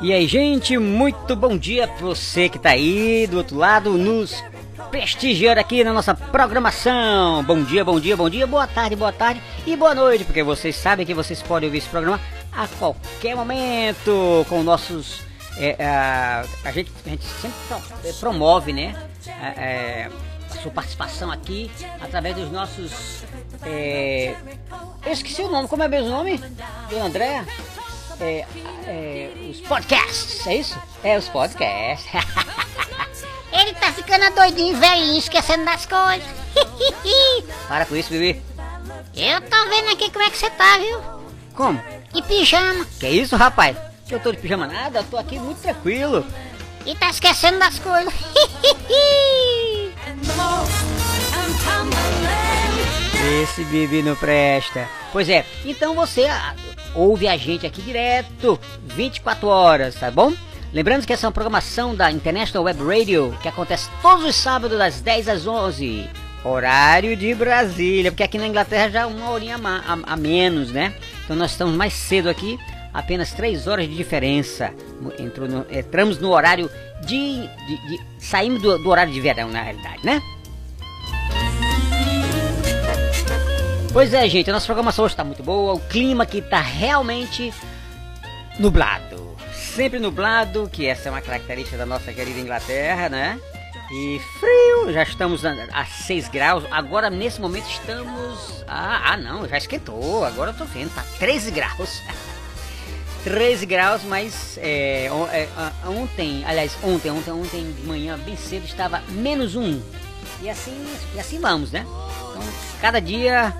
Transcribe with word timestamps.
E 0.00 0.12
aí, 0.12 0.26
gente, 0.26 0.76
muito 0.78 1.36
bom 1.36 1.56
dia 1.56 1.86
pra 1.86 2.06
você 2.06 2.48
que 2.48 2.58
tá 2.58 2.70
aí 2.70 3.26
do 3.26 3.38
outro 3.38 3.56
lado 3.56 3.92
nos 3.92 4.42
prestigiando 4.90 5.60
aqui 5.60 5.84
na 5.84 5.92
nossa 5.92 6.14
programação. 6.14 7.42
Bom 7.44 7.62
dia, 7.62 7.84
bom 7.84 8.00
dia, 8.00 8.16
bom 8.16 8.28
dia, 8.28 8.46
boa 8.46 8.66
tarde, 8.66 8.96
boa 8.96 9.12
tarde 9.12 9.40
e 9.66 9.76
boa 9.76 9.94
noite, 9.94 10.24
porque 10.24 10.42
vocês 10.42 10.76
sabem 10.76 11.06
que 11.06 11.14
vocês 11.14 11.40
podem 11.42 11.68
ouvir 11.68 11.78
esse 11.78 11.88
programa 11.88 12.20
a 12.52 12.66
qualquer 12.66 13.34
momento 13.36 14.44
com 14.48 14.62
nossos. 14.62 15.22
é, 15.56 15.76
a, 15.84 16.44
a 16.64 16.72
gente, 16.72 16.92
a 17.06 17.08
gente 17.08 17.24
sempre 17.24 17.56
é, 18.04 18.12
promove, 18.14 18.72
né? 18.72 18.94
é, 19.56 20.10
a 20.50 20.62
sua 20.62 20.70
participação 20.70 21.30
aqui 21.30 21.70
através 22.00 22.36
dos 22.36 22.50
nossos. 22.50 23.24
é, 23.64 24.34
eu 25.04 25.12
esqueci 25.12 25.42
o 25.42 25.50
nome, 25.50 25.68
como 25.68 25.82
é 25.82 25.88
mesmo 25.88 26.08
o 26.08 26.10
nome? 26.10 26.38
Do 26.88 26.98
André? 26.98 27.44
É, 28.20 28.46
é, 28.86 29.32
os 29.50 29.60
podcasts, 29.60 30.46
é 30.46 30.56
isso? 30.56 30.78
É, 31.02 31.18
os 31.18 31.28
podcasts. 31.28 32.06
Ele 33.52 33.72
tá 33.74 33.92
ficando 33.92 34.34
doidinho, 34.34 34.76
velhinho, 34.76 35.18
esquecendo 35.18 35.64
das 35.64 35.86
coisas. 35.86 36.28
Para 37.68 37.86
com 37.86 37.96
isso, 37.96 38.10
bebê. 38.10 38.40
Eu 39.14 39.40
tô 39.42 39.68
vendo 39.68 39.92
aqui 39.92 40.10
como 40.10 40.24
é 40.24 40.30
que 40.30 40.36
você 40.36 40.50
tá, 40.50 40.78
viu? 40.78 41.00
Como? 41.54 41.80
De 42.12 42.22
pijama. 42.22 42.84
Que 42.98 43.08
isso, 43.08 43.36
rapaz? 43.36 43.76
Eu 44.10 44.18
tô 44.20 44.32
de 44.32 44.38
pijama 44.38 44.66
nada, 44.66 44.98
eu 44.98 45.04
tô 45.04 45.16
aqui 45.16 45.38
muito 45.38 45.60
tranquilo. 45.60 46.26
E 46.84 46.94
tá 46.94 47.10
esquecendo 47.10 47.58
das 47.58 47.78
coisas. 47.78 48.12
Esse 53.42 53.64
bebê 53.64 54.02
não 54.02 54.14
presta. 54.16 54.88
Pois 55.12 55.28
é, 55.28 55.46
então 55.64 55.94
você 55.94 56.26
ouve 56.94 57.26
a 57.28 57.36
gente 57.36 57.66
aqui 57.66 57.82
direto, 57.82 58.58
24 58.86 59.46
horas, 59.48 59.94
tá 59.94 60.10
bom? 60.10 60.32
Lembrando 60.72 61.06
que 61.06 61.12
essa 61.12 61.26
é 61.26 61.28
uma 61.28 61.32
programação 61.32 61.94
da 61.94 62.10
International 62.10 62.64
Web 62.64 62.80
Radio, 62.84 63.36
que 63.42 63.48
acontece 63.48 63.88
todos 64.02 64.24
os 64.24 64.34
sábados 64.34 64.76
das 64.76 65.00
10 65.00 65.28
às 65.28 65.46
11, 65.46 66.08
horário 66.44 67.16
de 67.16 67.32
Brasília, 67.34 68.10
porque 68.10 68.22
aqui 68.24 68.38
na 68.38 68.46
Inglaterra 68.48 68.90
já 68.90 69.00
é 69.02 69.06
uma 69.06 69.30
horinha 69.30 69.56
a, 69.62 69.92
a- 69.94 70.12
a 70.12 70.16
menos, 70.16 70.70
né? 70.72 70.92
Então 71.24 71.36
nós 71.36 71.52
estamos 71.52 71.74
mais 71.74 71.92
cedo 71.92 72.28
aqui, 72.28 72.58
apenas 72.92 73.32
3 73.32 73.66
horas 73.68 73.88
de 73.88 73.94
diferença. 73.96 74.72
No- 75.00 75.12
entramos 75.70 76.18
no 76.18 76.30
horário 76.32 76.68
de, 77.06 77.40
de, 77.66 77.88
de- 77.88 78.00
Saímos 78.18 78.60
do, 78.60 78.76
do 78.78 78.88
horário 78.90 79.12
de 79.12 79.20
verão, 79.20 79.48
na 79.50 79.62
realidade, 79.62 80.04
né? 80.04 80.20
Pois 83.94 84.12
é, 84.12 84.28
gente, 84.28 84.50
a 84.50 84.52
nossa 84.52 84.66
programação 84.66 85.04
hoje 85.04 85.14
está 85.14 85.22
muito 85.22 85.40
boa, 85.40 85.74
o 85.74 85.78
clima 85.78 86.24
aqui 86.24 86.38
está 86.38 86.58
realmente 86.58 87.54
nublado. 88.58 89.36
Sempre 89.52 90.00
nublado, 90.00 90.68
que 90.68 90.84
essa 90.84 91.08
é 91.08 91.12
uma 91.12 91.20
característica 91.20 91.78
da 91.78 91.86
nossa 91.86 92.12
querida 92.12 92.40
Inglaterra, 92.40 93.08
né? 93.08 93.38
E 93.92 94.20
frio, 94.40 94.92
já 94.92 95.04
estamos 95.04 95.44
a, 95.44 95.52
a 95.72 95.84
6 95.84 96.26
graus, 96.26 96.64
agora 96.72 97.08
nesse 97.08 97.40
momento 97.40 97.70
estamos... 97.70 98.64
Ah, 98.66 99.12
ah 99.12 99.16
não, 99.16 99.46
já 99.46 99.58
esquentou, 99.58 100.24
agora 100.24 100.50
eu 100.50 100.56
tô 100.56 100.64
vendo, 100.64 100.92
tá 100.92 101.04
13 101.20 101.52
graus. 101.52 102.02
13 103.22 103.64
graus, 103.64 104.02
mas 104.02 104.58
é, 104.58 105.06
é, 105.06 105.48
ontem, 105.88 106.44
aliás, 106.44 106.76
ontem, 106.82 107.12
ontem, 107.12 107.30
ontem 107.30 107.72
de 107.72 107.86
manhã, 107.86 108.18
bem 108.18 108.36
cedo, 108.36 108.64
estava 108.64 109.00
menos 109.10 109.54
um. 109.54 109.80
E 110.42 110.50
assim, 110.50 110.84
e 111.14 111.20
assim 111.20 111.38
vamos, 111.38 111.70
né? 111.70 111.86
Então, 112.30 112.42
cada 112.84 113.00
dia 113.00 113.56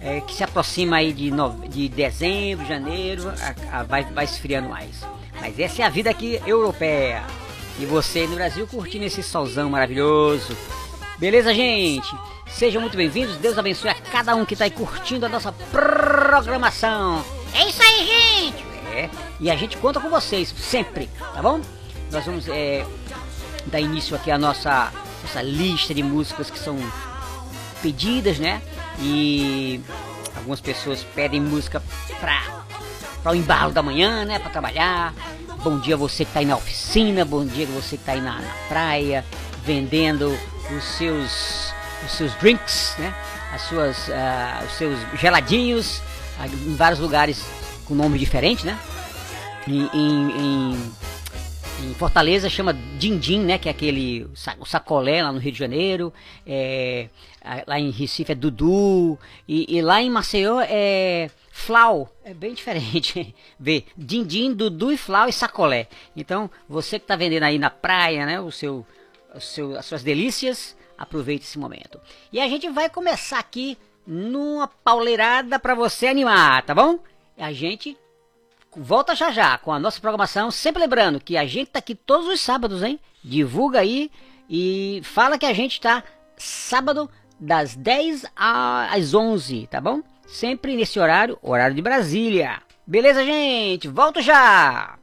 é, 0.00 0.22
que 0.22 0.34
se 0.34 0.42
aproxima 0.42 0.96
aí 0.96 1.12
de, 1.12 1.30
nove- 1.30 1.68
de 1.68 1.86
dezembro, 1.86 2.64
janeiro, 2.66 3.28
a- 3.28 3.80
a- 3.80 3.82
vai, 3.82 4.04
vai 4.04 4.24
esfriando 4.24 4.70
mais. 4.70 5.02
Mas 5.38 5.58
essa 5.58 5.82
é 5.82 5.84
a 5.84 5.90
vida 5.90 6.08
aqui 6.08 6.40
europeia. 6.46 7.24
E 7.78 7.84
você 7.84 8.26
no 8.26 8.36
Brasil 8.36 8.66
curtindo 8.66 9.04
esse 9.04 9.22
solzão 9.22 9.68
maravilhoso. 9.68 10.56
Beleza, 11.18 11.52
gente? 11.52 12.08
Sejam 12.48 12.80
muito 12.80 12.96
bem-vindos. 12.96 13.36
Deus 13.36 13.58
abençoe 13.58 13.90
a 13.90 13.94
cada 13.94 14.34
um 14.34 14.46
que 14.46 14.54
está 14.54 14.64
aí 14.64 14.70
curtindo 14.70 15.26
a 15.26 15.28
nossa 15.28 15.52
programação. 15.52 17.22
É 17.52 17.68
isso 17.68 17.82
aí, 17.82 18.06
gente. 18.06 18.64
É, 18.94 19.10
e 19.40 19.50
a 19.50 19.56
gente 19.56 19.76
conta 19.76 20.00
com 20.00 20.08
vocês 20.08 20.48
sempre, 20.56 21.10
tá 21.34 21.42
bom? 21.42 21.60
Nós 22.10 22.24
vamos 22.24 22.48
é, 22.48 22.86
dar 23.66 23.78
início 23.80 24.16
aqui 24.16 24.30
à 24.30 24.38
nossa, 24.38 24.90
nossa 25.22 25.42
lista 25.42 25.92
de 25.92 26.02
músicas 26.02 26.48
que 26.48 26.58
são 26.58 26.78
pedidas, 27.88 28.38
né? 28.38 28.62
E 28.98 29.78
algumas 30.34 30.58
pessoas 30.58 31.04
pedem 31.14 31.38
música 31.38 31.82
pra, 32.18 32.64
pra 33.22 33.32
o 33.32 33.34
embalo 33.34 33.72
da 33.72 33.82
manhã, 33.82 34.24
né? 34.24 34.38
Pra 34.38 34.48
trabalhar. 34.48 35.12
Bom 35.62 35.78
dia 35.78 35.94
você 35.96 36.24
que 36.24 36.32
tá 36.32 36.40
aí 36.40 36.46
na 36.46 36.56
oficina, 36.56 37.24
bom 37.26 37.44
dia 37.44 37.66
você 37.66 37.98
que 37.98 38.04
tá 38.04 38.12
aí 38.12 38.20
na, 38.22 38.40
na 38.40 38.54
praia, 38.68 39.22
vendendo 39.64 40.34
os 40.74 40.84
seus, 40.96 41.72
os 42.06 42.12
seus 42.12 42.34
drinks, 42.36 42.94
né? 42.98 43.14
As 43.52 43.62
suas, 43.62 44.10
ah, 44.10 44.62
os 44.66 44.72
seus 44.78 44.98
geladinhos 45.20 46.00
ah, 46.38 46.46
em 46.46 46.74
vários 46.76 46.98
lugares 47.00 47.42
com 47.84 47.94
nome 47.94 48.18
diferente, 48.18 48.64
né? 48.64 48.78
Em, 49.68 49.88
em- 49.92 50.30
em- 50.72 50.92
em 51.82 51.94
Fortaleza 51.94 52.48
chama 52.48 52.72
Dindim, 52.98 53.40
né? 53.40 53.58
Que 53.58 53.68
é 53.68 53.70
aquele 53.70 54.24
o 54.58 54.64
sacolé 54.64 55.22
lá 55.22 55.32
no 55.32 55.38
Rio 55.38 55.52
de 55.52 55.58
Janeiro. 55.58 56.12
É, 56.46 57.08
lá 57.66 57.78
em 57.78 57.90
Recife 57.90 58.32
é 58.32 58.34
Dudu. 58.34 59.18
E, 59.48 59.76
e 59.76 59.82
lá 59.82 60.00
em 60.02 60.10
Maceió 60.10 60.60
é 60.60 61.30
Flau. 61.50 62.10
É 62.24 62.32
bem 62.32 62.52
diferente. 62.54 63.34
Vê, 63.58 63.84
Dindim, 63.96 64.52
Dudu 64.52 64.92
e 64.92 64.96
Flau 64.96 65.28
e 65.28 65.32
sacolé. 65.32 65.88
Então, 66.16 66.50
você 66.68 66.98
que 66.98 67.06
tá 67.06 67.16
vendendo 67.16 67.44
aí 67.44 67.58
na 67.58 67.70
praia, 67.70 68.24
né? 68.26 68.40
O 68.40 68.50
seu, 68.50 68.86
o 69.34 69.40
seu, 69.40 69.78
as 69.78 69.86
suas 69.86 70.02
delícias, 70.02 70.76
aproveite 70.96 71.44
esse 71.44 71.58
momento. 71.58 72.00
E 72.32 72.40
a 72.40 72.48
gente 72.48 72.68
vai 72.70 72.88
começar 72.88 73.38
aqui 73.38 73.76
numa 74.06 74.68
pauleirada 74.68 75.58
para 75.58 75.74
você 75.74 76.06
animar, 76.06 76.62
tá 76.62 76.74
bom? 76.74 76.98
A 77.36 77.52
gente 77.52 77.96
volta 78.76 79.14
já 79.14 79.30
já 79.30 79.56
com 79.58 79.72
a 79.72 79.78
nossa 79.78 80.00
programação. 80.00 80.50
Sempre 80.50 80.82
lembrando 80.82 81.20
que 81.20 81.36
a 81.36 81.46
gente 81.46 81.70
tá 81.70 81.78
aqui 81.78 81.94
todos 81.94 82.26
os 82.28 82.40
sábados, 82.40 82.82
hein? 82.82 82.98
Divulga 83.22 83.80
aí 83.80 84.10
e 84.48 85.00
fala 85.04 85.38
que 85.38 85.46
a 85.46 85.52
gente 85.52 85.80
tá 85.80 86.02
sábado 86.36 87.08
das 87.40 87.74
10 87.76 88.24
a- 88.36 88.88
às 88.94 89.14
11, 89.14 89.66
tá 89.70 89.80
bom? 89.80 90.02
Sempre 90.26 90.76
nesse 90.76 90.98
horário, 90.98 91.38
horário 91.42 91.74
de 91.76 91.82
Brasília. 91.82 92.60
Beleza, 92.86 93.24
gente? 93.24 93.88
Volto 93.88 94.20
já! 94.20 94.98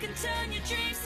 can 0.00 0.14
turn 0.14 0.52
your 0.52 0.62
dreams 0.62 0.97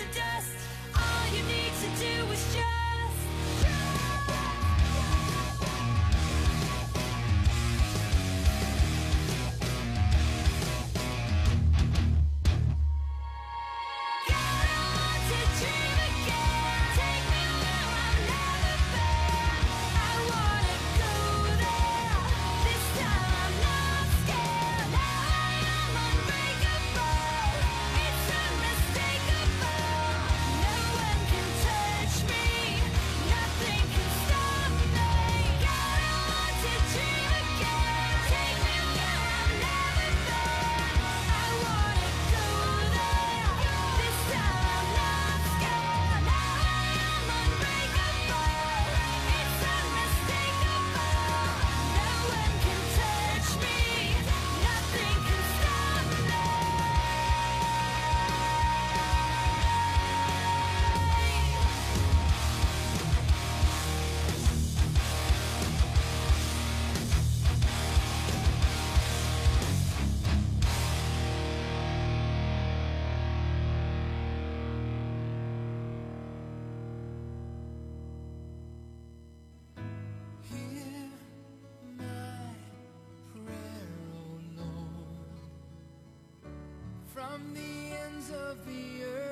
from 87.33 87.55
the 87.55 87.97
ends 88.05 88.31
of 88.31 88.59
the 88.67 89.05
earth. 89.05 89.32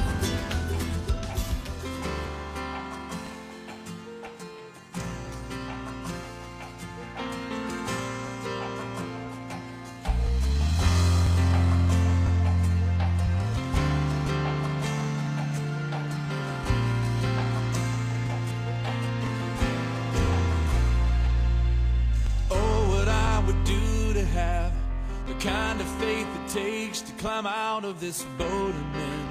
climb 27.21 27.45
out 27.45 27.85
of 27.85 27.99
this 27.99 28.23
boat 28.35 28.73
and 28.73 28.95
then 28.95 29.29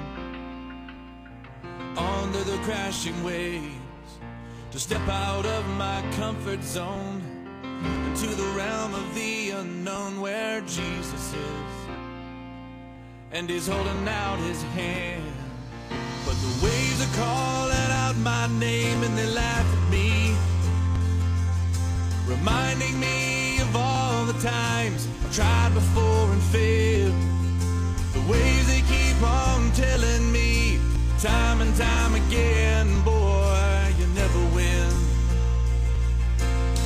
under 1.99 2.39
the 2.45 2.57
crashing 2.59 3.21
waves 3.25 4.13
to 4.71 4.79
step 4.79 5.09
out 5.09 5.45
of 5.45 5.67
my 5.71 6.01
comfort 6.13 6.63
zone 6.63 7.21
into 8.07 8.29
the 8.29 8.47
realm 8.57 8.95
of 8.95 9.13
the 9.17 9.51
unknown 9.51 10.21
where 10.21 10.61
Jesus 10.61 11.35
is 11.35 11.73
and 13.33 13.51
he's 13.51 13.67
holding 13.67 14.07
out 14.07 14.39
his 14.39 14.63
hand. 14.79 15.35
But 16.25 16.37
the 16.37 16.65
waves 16.65 17.03
are 17.03 17.17
calling 17.17 17.91
out 18.05 18.17
my 18.19 18.47
name 18.61 19.03
and 19.03 19.19
they 19.19 19.27
laugh 19.27 19.67
at 19.67 19.91
me 19.91 20.37
reminding 22.25 23.01
me 23.01 23.59
of 23.59 23.75
all 23.75 24.27
the 24.27 24.41
times 24.41 25.09
I've 25.25 25.35
tried 25.35 25.75
before 25.75 26.31
and 26.31 26.43
failed 26.55 27.40
ways 28.31 28.67
they 28.69 28.83
keep 28.83 29.21
on 29.23 29.73
telling 29.73 30.31
me 30.31 30.79
time 31.19 31.61
and 31.61 31.75
time 31.77 32.15
again, 32.15 32.87
boy, 33.03 33.95
you 33.99 34.07
never 34.15 34.43
win. 34.55 34.93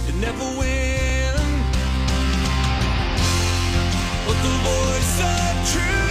You 0.07 0.15
never 0.27 0.47
win. 0.59 1.35
But 4.27 4.39
the 4.47 4.55
voice 4.71 5.21
of 5.21 5.73
truth. 5.73 6.04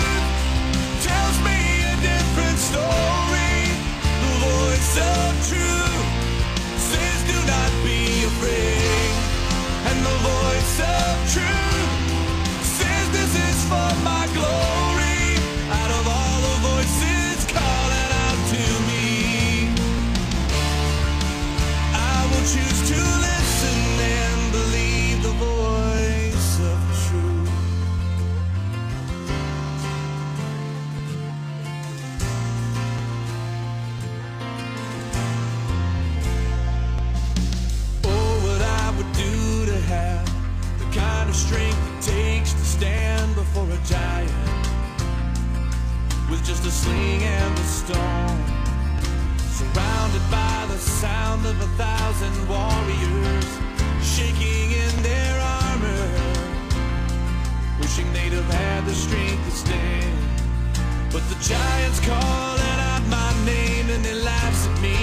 giant 43.86 44.32
with 46.30 46.44
just 46.46 46.66
a 46.66 46.72
sling 46.72 47.22
and 47.22 47.60
a 47.60 47.64
stone. 47.64 48.40
Surrounded 49.38 50.26
by 50.32 50.66
the 50.70 50.78
sound 50.78 51.46
of 51.46 51.56
a 51.62 51.70
thousand 51.78 52.36
warriors 52.48 53.48
shaking 54.02 54.72
in 54.72 54.94
their 55.04 55.36
armor, 55.40 56.08
wishing 57.80 58.12
they'd 58.14 58.34
have 58.34 58.52
had 58.54 58.86
the 58.86 58.94
strength 58.94 59.44
to 59.46 59.52
stand. 59.52 60.18
But 61.12 61.24
the 61.30 61.36
giant's 61.42 62.00
calling 62.00 62.80
out 62.92 63.04
my 63.10 63.32
name 63.46 63.90
and 63.90 64.04
they 64.04 64.16
laugh 64.16 64.58
at 64.70 64.82
me, 64.82 64.98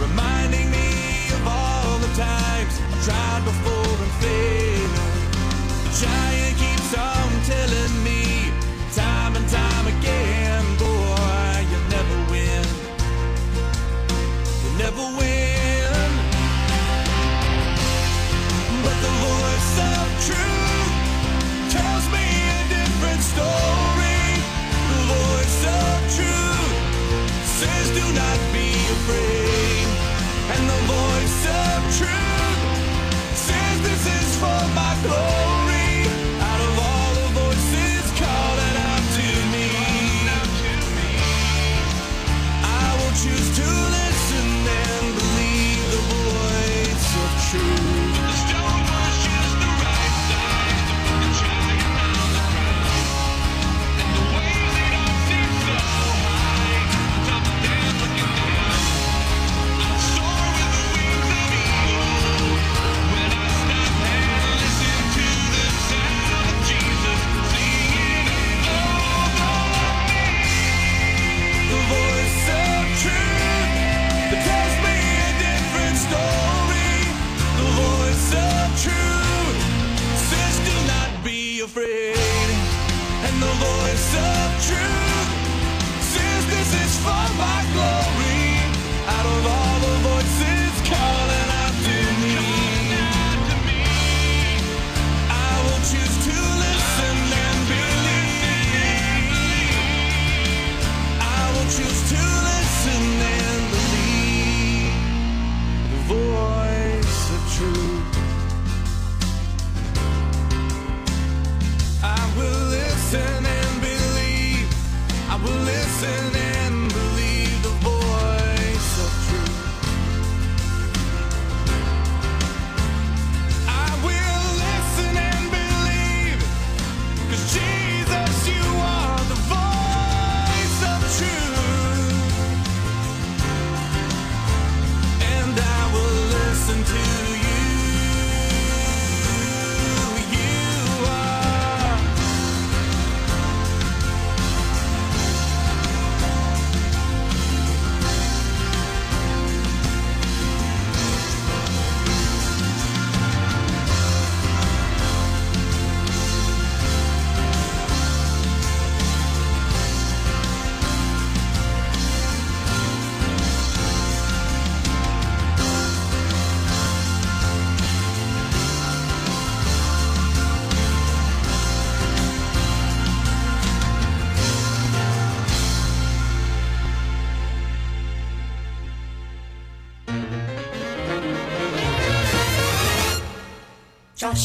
reminding 0.00 0.70
me 0.70 0.88
of 1.36 1.46
all 1.46 1.98
the 1.98 2.12
times 2.14 2.74
I 2.80 2.96
tried 3.04 3.42
before 3.44 3.96
and 4.06 4.12
failed. 4.22 4.90
Giant 6.00 6.49
tell 7.50 7.79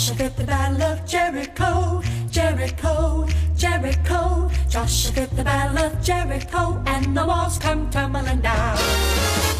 Joshua 0.05 0.29
the 0.29 0.43
Battle 0.43 0.83
of 0.83 1.07
Jericho, 1.07 2.01
Jericho, 2.29 3.27
Jericho. 3.55 4.51
Joshua 4.69 5.25
the 5.25 5.43
Battle 5.43 5.79
of 5.83 5.99
Jericho, 5.99 6.79
and 6.85 7.17
the 7.17 7.25
walls 7.25 7.57
come 7.57 7.89
tumbling 7.89 8.39
down. 8.39 8.77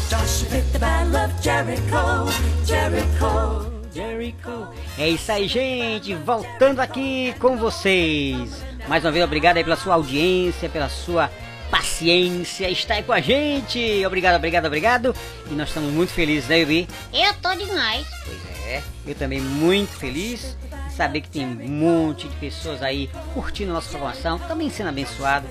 Joshua 0.08 0.62
the 0.70 0.78
Battle 0.78 1.16
of 1.16 1.32
Jericho, 1.42 2.30
Jericho. 2.64 3.72
Jericho. 3.92 4.68
É 4.96 5.08
isso 5.08 5.32
aí, 5.32 5.48
gente. 5.48 6.14
Voltando 6.14 6.78
aqui 6.78 7.34
com 7.40 7.56
vocês. 7.56 8.62
Mais 8.86 9.04
uma 9.04 9.10
vez, 9.10 9.24
obrigado 9.24 9.56
aí 9.56 9.64
pela 9.64 9.74
sua 9.74 9.94
audiência, 9.94 10.68
pela 10.68 10.88
sua 10.88 11.28
paciência, 11.72 12.70
está 12.70 12.94
aí 12.94 13.02
com 13.02 13.12
a 13.12 13.20
gente. 13.20 14.06
Obrigado, 14.06 14.36
obrigado, 14.36 14.66
obrigado. 14.66 15.16
E 15.50 15.54
nós 15.54 15.66
estamos 15.66 15.92
muito 15.92 16.12
felizes, 16.12 16.48
né, 16.48 16.60
Yubi? 16.60 16.86
Eu 17.12 17.34
tô 17.42 17.52
demais. 17.56 18.06
Pois 18.24 18.45
é, 18.66 18.82
eu 19.06 19.14
também 19.14 19.40
muito 19.40 19.92
feliz 19.96 20.56
de 20.88 20.92
saber 20.92 21.20
que 21.20 21.30
tem 21.30 21.46
um 21.46 21.68
monte 21.68 22.26
de 22.26 22.34
pessoas 22.36 22.82
aí 22.82 23.08
curtindo 23.32 23.72
nossa 23.72 23.88
programação, 23.88 24.40
também 24.40 24.68
sendo 24.68 24.88
abençoado, 24.88 25.46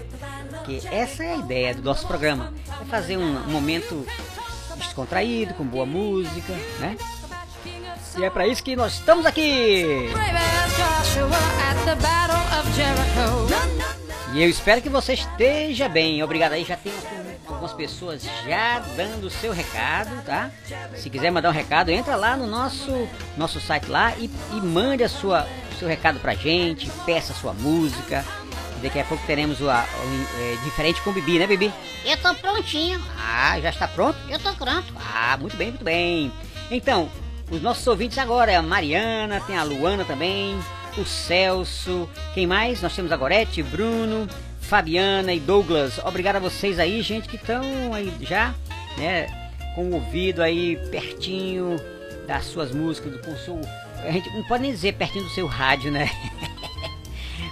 porque 0.49 0.81
essa 0.91 1.23
é 1.23 1.33
a 1.33 1.37
ideia 1.37 1.73
do 1.73 1.81
nosso 1.81 2.05
programa, 2.05 2.53
é 2.81 2.85
fazer 2.85 3.15
um, 3.15 3.37
um 3.37 3.49
momento 3.49 4.05
descontraído, 4.75 5.53
com 5.53 5.63
boa 5.63 5.85
música, 5.85 6.51
né? 6.79 6.97
E 8.17 8.23
é 8.23 8.29
para 8.29 8.47
isso 8.47 8.61
que 8.61 8.75
nós 8.75 8.95
estamos 8.95 9.25
aqui. 9.25 10.09
E 14.33 14.43
eu 14.43 14.49
espero 14.49 14.81
que 14.81 14.89
você 14.89 15.13
esteja 15.13 15.87
bem. 15.87 16.21
Obrigado 16.21 16.51
aí, 16.51 16.65
já 16.65 16.75
tem 16.75 16.91
algumas 17.55 17.73
pessoas 17.73 18.23
já 18.45 18.79
dando 18.95 19.25
o 19.27 19.29
seu 19.29 19.51
recado, 19.53 20.23
tá? 20.25 20.51
Se 20.95 21.09
quiser 21.09 21.31
mandar 21.31 21.49
um 21.49 21.53
recado, 21.53 21.89
entra 21.89 22.15
lá 22.15 22.35
no 22.37 22.45
nosso, 22.45 23.07
nosso 23.37 23.59
site 23.59 23.87
lá 23.89 24.13
e, 24.17 24.29
e 24.51 24.55
mande 24.61 25.03
a 25.03 25.09
sua, 25.09 25.47
o 25.73 25.79
seu 25.79 25.87
recado 25.87 26.19
pra 26.19 26.35
gente, 26.35 26.89
peça 27.05 27.33
a 27.33 27.35
sua 27.35 27.53
música. 27.53 28.23
Daqui 28.81 28.99
a 28.99 29.05
pouco 29.05 29.25
teremos 29.25 29.61
o, 29.61 29.69
a- 29.69 29.85
o, 29.85 30.41
é, 30.41 30.57
diferente 30.65 31.01
com 31.01 31.09
o 31.09 31.13
Bibi, 31.13 31.39
né, 31.39 31.47
Bibi? 31.47 31.73
Eu 32.03 32.17
tô 32.17 32.35
prontinho. 32.35 33.01
Ah, 33.17 33.59
já 33.61 33.69
está 33.69 33.87
pronto? 33.87 34.17
Eu 34.29 34.37
tô 34.37 34.53
pronto. 34.53 34.93
Ah, 34.97 35.37
muito 35.39 35.55
bem, 35.55 35.69
muito 35.69 35.83
bem. 35.83 36.31
Então, 36.69 37.09
os 37.49 37.61
nossos 37.61 37.87
ouvintes 37.87 38.17
agora 38.17 38.51
é 38.51 38.55
a 38.57 38.61
Mariana, 38.61 39.41
tem 39.47 39.57
a 39.57 39.63
Luana 39.63 40.03
também, 40.03 40.59
o 40.97 41.05
Celso, 41.05 42.07
quem 42.33 42.45
mais? 42.45 42.81
Nós 42.81 42.93
temos 42.95 43.11
a 43.11 43.17
Gorete, 43.17 43.63
Bruno, 43.63 44.27
Fabiana 44.65 45.33
e 45.33 45.39
Douglas. 45.39 45.99
Obrigado 45.99 46.37
a 46.37 46.39
vocês 46.39 46.79
aí, 46.79 47.01
gente, 47.01 47.29
que 47.29 47.35
estão 47.35 47.93
aí 47.93 48.11
já, 48.21 48.53
né, 48.97 49.27
com 49.75 49.85
o 49.85 49.93
ouvido 49.95 50.41
aí 50.41 50.75
pertinho 50.89 51.79
das 52.27 52.45
suas 52.45 52.71
músicas, 52.71 53.19
com 53.23 53.31
o 53.31 53.37
seu. 53.37 53.61
A 54.03 54.11
gente 54.11 54.29
não 54.35 54.43
pode 54.43 54.63
nem 54.63 54.71
dizer 54.71 54.93
pertinho 54.93 55.23
do 55.23 55.29
seu 55.31 55.47
rádio, 55.47 55.91
né? 55.91 56.09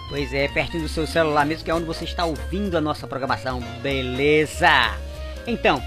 Pois 0.10 0.32
é, 0.32 0.48
pertinho 0.48 0.84
do 0.84 0.90
seu 0.90 1.08
celular 1.08 1.44
mesmo, 1.44 1.64
que 1.64 1.72
é 1.72 1.74
onde 1.74 1.88
você 1.88 2.04
está 2.04 2.24
ouvindo 2.24 2.78
a 2.78 2.82
nossa 2.82 3.08
programação, 3.08 3.60
beleza? 3.82 4.96
Então, 5.48 5.82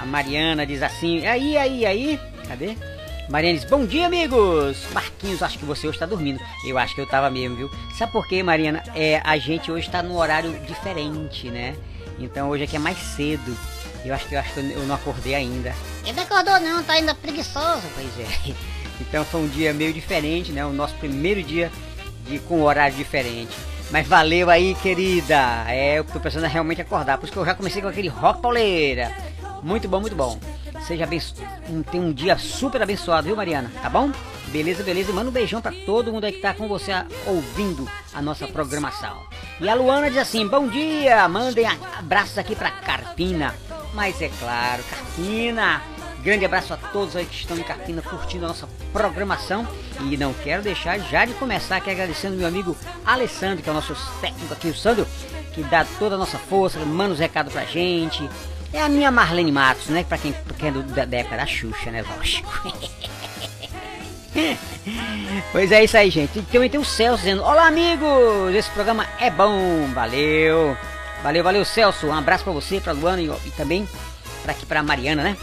a 0.00 0.04
Mariana 0.04 0.66
diz 0.66 0.82
assim, 0.82 1.24
aí, 1.24 1.56
aí, 1.56 1.86
aí, 1.86 2.20
cadê? 2.48 2.76
Mariana 3.30 3.60
diz, 3.60 3.70
bom 3.70 3.86
dia, 3.86 4.06
amigos! 4.06 4.84
Marquinhos, 4.92 5.40
acho 5.40 5.56
que 5.56 5.64
você 5.64 5.86
hoje 5.86 5.94
está 5.94 6.04
dormindo. 6.04 6.40
Eu 6.66 6.76
acho 6.76 6.96
que 6.96 7.00
eu 7.00 7.06
tava 7.06 7.30
mesmo, 7.30 7.54
viu? 7.54 7.70
Sabe 7.96 8.10
por 8.10 8.26
quê, 8.26 8.42
Mariana? 8.42 8.82
É, 8.92 9.22
a 9.22 9.38
gente 9.38 9.70
hoje 9.70 9.86
está 9.86 10.02
num 10.02 10.16
horário 10.16 10.50
diferente, 10.66 11.48
né? 11.48 11.76
Então 12.18 12.48
hoje 12.48 12.64
aqui 12.64 12.74
é 12.74 12.80
mais 12.80 12.98
cedo. 12.98 13.56
Eu 14.04 14.12
acho 14.12 14.26
que 14.26 14.34
eu 14.34 14.40
acho 14.40 14.52
que 14.52 14.58
eu 14.58 14.84
não 14.84 14.96
acordei 14.96 15.36
ainda. 15.36 15.72
Ele 16.02 16.12
não 16.14 16.24
acordou 16.24 16.58
não, 16.58 16.82
tá 16.82 16.94
ainda 16.94 17.14
preguiçoso. 17.14 17.86
Pois 17.94 18.18
é. 18.18 18.52
Então 19.00 19.24
foi 19.24 19.40
um 19.40 19.48
dia 19.48 19.72
meio 19.72 19.94
diferente, 19.94 20.52
né? 20.52 20.66
O 20.66 20.72
nosso 20.72 20.94
primeiro 20.96 21.42
dia 21.42 21.70
de, 22.26 22.38
com 22.40 22.62
horário 22.62 22.94
diferente. 22.96 23.56
Mas 23.90 24.06
valeu 24.06 24.50
aí, 24.50 24.74
querida. 24.82 25.64
É, 25.68 26.00
eu 26.00 26.04
tô 26.04 26.18
pensando 26.20 26.46
realmente 26.46 26.82
acordar. 26.82 27.16
Por 27.16 27.24
isso 27.24 27.32
que 27.32 27.38
eu 27.38 27.46
já 27.46 27.54
comecei 27.54 27.80
com 27.80 27.88
aquele 27.88 28.08
rock 28.08 28.42
pauleira. 28.42 29.10
Muito 29.62 29.88
bom, 29.88 30.00
muito 30.00 30.16
bom. 30.16 30.38
Seja 30.86 31.04
abençoado. 31.04 31.84
Tem 31.90 32.00
um 32.00 32.12
dia 32.12 32.36
super 32.38 32.82
abençoado, 32.82 33.26
viu, 33.26 33.36
Mariana? 33.36 33.70
Tá 33.82 33.88
bom? 33.88 34.10
Beleza, 34.48 34.82
beleza. 34.82 35.10
E 35.10 35.14
manda 35.14 35.30
um 35.30 35.32
beijão 35.32 35.60
pra 35.60 35.72
todo 35.86 36.12
mundo 36.12 36.24
aí 36.24 36.32
que 36.32 36.40
tá 36.40 36.52
com 36.54 36.66
você 36.66 36.92
ouvindo 37.26 37.88
a 38.12 38.20
nossa 38.20 38.46
programação. 38.48 39.16
E 39.60 39.68
a 39.68 39.74
Luana 39.74 40.08
diz 40.08 40.18
assim: 40.18 40.46
Bom 40.48 40.66
dia, 40.66 41.28
mandem 41.28 41.66
abraços 41.66 42.38
aqui 42.38 42.56
pra 42.56 42.70
Carpina. 42.70 43.54
Mas 43.94 44.20
é 44.20 44.28
claro, 44.28 44.82
Carpina. 44.84 45.82
Grande 46.22 46.44
abraço 46.44 46.74
a 46.74 46.76
todos 46.76 47.16
aí 47.16 47.24
que 47.24 47.34
estão 47.34 47.56
em 47.56 47.62
Carpina 47.62 48.02
curtindo 48.02 48.44
a 48.44 48.48
nossa 48.48 48.68
programação. 48.92 49.66
E 50.00 50.16
não 50.16 50.34
quero 50.34 50.62
deixar 50.62 50.98
já 50.98 51.24
de 51.24 51.32
começar 51.34 51.76
aqui 51.76 51.90
agradecendo 51.90 52.36
meu 52.36 52.46
amigo 52.46 52.76
Alessandro, 53.06 53.62
que 53.62 53.68
é 53.68 53.72
o 53.72 53.74
nosso 53.74 53.94
técnico 54.20 54.52
aqui, 54.52 54.68
o 54.68 54.74
Sandro, 54.74 55.06
que 55.54 55.62
dá 55.62 55.86
toda 55.98 56.16
a 56.16 56.18
nossa 56.18 56.38
força, 56.38 56.78
manda 56.80 57.14
os 57.14 57.18
recados 57.18 57.52
pra 57.52 57.64
gente. 57.64 58.28
É 58.72 58.80
a 58.80 58.88
minha 58.88 59.10
Marlene 59.10 59.50
Matos, 59.50 59.88
né? 59.88 60.04
Pra 60.04 60.16
quem, 60.16 60.32
pra 60.32 60.56
quem 60.56 60.68
é 60.68 60.72
do, 60.72 60.82
da, 60.82 61.04
da 61.04 61.16
época 61.18 61.36
da 61.36 61.46
Xuxa, 61.46 61.90
né? 61.90 62.02
Lógico. 62.02 62.50
Pois 65.52 65.72
é 65.72 65.82
isso 65.82 65.96
aí, 65.96 66.08
gente. 66.08 66.38
E 66.38 66.42
também 66.42 66.70
tem 66.70 66.78
o 66.78 66.84
Celso 66.84 67.18
dizendo: 67.18 67.42
Olá, 67.42 67.66
amigos! 67.66 68.54
Esse 68.54 68.70
programa 68.70 69.06
é 69.18 69.28
bom, 69.28 69.86
valeu! 69.92 70.76
Valeu, 71.22 71.44
valeu, 71.44 71.64
Celso. 71.64 72.06
Um 72.06 72.14
abraço 72.14 72.44
pra 72.44 72.52
você, 72.52 72.80
pra 72.80 72.92
Luana 72.92 73.20
e, 73.20 73.26
e 73.26 73.50
também 73.56 73.86
pra 74.42 74.52
aqui 74.52 74.64
pra 74.64 74.82
Mariana, 74.82 75.22
né? 75.22 75.36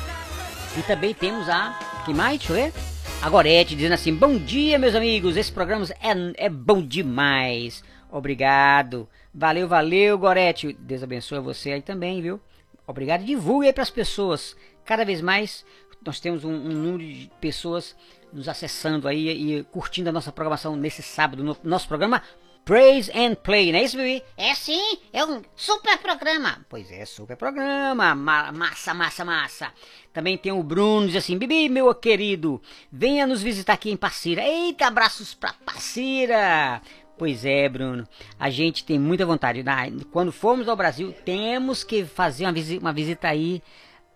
E 0.77 0.81
também 0.81 1.13
temos 1.13 1.49
a. 1.49 1.77
Quem 2.05 2.15
mais? 2.15 2.39
Deixa 2.39 2.53
eu 2.53 2.55
ver. 2.55 2.73
A 3.21 3.29
Gorete 3.29 3.75
dizendo 3.75 3.93
assim: 3.93 4.13
Bom 4.13 4.37
dia, 4.37 4.79
meus 4.79 4.95
amigos. 4.95 5.35
Esse 5.35 5.51
programa 5.51 5.85
é, 6.01 6.45
é 6.45 6.49
bom 6.49 6.81
demais. 6.81 7.83
Obrigado. 8.09 9.07
Valeu, 9.33 9.67
valeu, 9.67 10.17
Gorete. 10.17 10.75
Deus 10.79 11.03
abençoe 11.03 11.39
você 11.39 11.73
aí 11.73 11.81
também, 11.81 12.21
viu? 12.21 12.39
Obrigado. 12.87 13.23
Divulgue 13.25 13.67
aí 13.67 13.73
pras 13.73 13.89
pessoas. 13.91 14.55
Cada 14.83 15.03
vez 15.05 15.21
mais 15.21 15.63
nós 16.03 16.19
temos 16.19 16.43
um, 16.45 16.53
um 16.53 16.69
número 16.69 16.99
de 17.03 17.29
pessoas 17.39 17.95
nos 18.31 18.47
acessando 18.47 19.07
aí 19.07 19.29
e 19.59 19.63
curtindo 19.65 20.09
a 20.09 20.13
nossa 20.13 20.31
programação 20.31 20.75
nesse 20.75 21.03
sábado, 21.03 21.43
no 21.43 21.57
nosso 21.63 21.87
programa 21.87 22.23
Praise 22.63 23.09
and 23.15 23.35
Play, 23.35 23.71
não 23.71 23.79
é 23.79 23.83
isso, 23.83 23.95
Bibi? 23.95 24.21
É 24.35 24.53
sim, 24.53 24.99
é 25.13 25.23
um 25.23 25.41
super 25.55 25.97
programa. 25.99 26.65
Pois 26.67 26.91
é, 26.91 27.05
super 27.05 27.37
programa. 27.37 28.13
Ma- 28.13 28.51
massa, 28.51 28.93
massa, 28.93 29.23
massa. 29.23 29.73
Também 30.11 30.37
tem 30.37 30.51
o 30.51 30.61
Bruno, 30.61 31.07
diz 31.07 31.15
assim: 31.15 31.37
Bibi, 31.37 31.69
meu 31.69 31.95
querido, 31.95 32.61
venha 32.91 33.25
nos 33.25 33.41
visitar 33.41 33.71
aqui 33.71 33.89
em 33.89 33.95
Passira. 33.95 34.43
Eita, 34.43 34.85
abraços 34.87 35.33
pra 35.33 35.53
Passira. 35.65 36.81
Pois 37.17 37.43
é, 37.45 37.67
Bruno. 37.67 38.07
A 38.39 38.49
gente 38.49 38.83
tem 38.85 38.99
muita 38.99 39.25
vontade. 39.25 39.63
Quando 40.11 40.31
formos 40.31 40.67
ao 40.69 40.75
Brasil, 40.75 41.11
temos 41.25 41.83
que 41.83 42.05
fazer 42.05 42.45
uma, 42.45 42.51
visi- 42.51 42.77
uma 42.77 42.93
visita 42.93 43.27
aí 43.27 43.61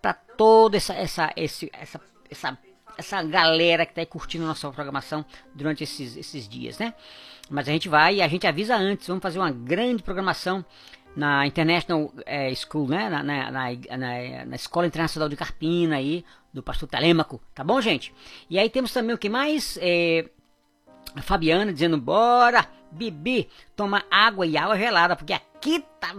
pra 0.00 0.12
toda 0.14 0.76
essa, 0.76 0.94
essa, 0.94 1.32
esse, 1.36 1.68
essa, 1.72 2.00
essa, 2.30 2.58
essa 2.96 3.22
galera 3.24 3.84
que 3.84 3.92
tá 3.94 4.00
aí 4.02 4.06
curtindo 4.06 4.46
nossa 4.46 4.70
programação 4.70 5.24
durante 5.54 5.82
esses, 5.82 6.16
esses 6.16 6.48
dias, 6.48 6.78
né? 6.78 6.94
Mas 7.50 7.68
a 7.68 7.72
gente 7.72 7.88
vai 7.88 8.16
e 8.16 8.22
a 8.22 8.28
gente 8.28 8.46
avisa 8.46 8.76
antes. 8.76 9.06
Vamos 9.08 9.22
fazer 9.22 9.40
uma 9.40 9.50
grande 9.50 10.02
programação 10.02 10.64
na 11.16 11.44
International 11.46 12.12
eh, 12.24 12.54
School, 12.54 12.86
né? 12.88 13.10
Na, 13.10 13.22
na, 13.22 13.50
na, 13.50 13.70
na- 13.98 14.44
na 14.46 14.56
Escola 14.56 14.86
Internacional 14.86 15.28
de 15.28 15.34
Carpina 15.36 15.96
aí, 15.96 16.24
do 16.54 16.62
pastor 16.62 16.88
Telêmaco, 16.88 17.40
tá 17.54 17.64
bom, 17.64 17.80
gente? 17.80 18.14
E 18.48 18.58
aí 18.60 18.70
temos 18.70 18.92
também 18.92 19.14
o 19.14 19.18
que 19.18 19.28
mais? 19.28 19.76
A 19.78 20.41
Fabiana 21.20 21.72
dizendo, 21.72 21.98
bora, 21.98 22.66
Bibi, 22.90 23.48
toma 23.76 24.02
água 24.10 24.46
e 24.46 24.56
água 24.56 24.78
gelada, 24.78 25.14
porque 25.16 25.32
aqui 25.32 25.84
tá 26.00 26.14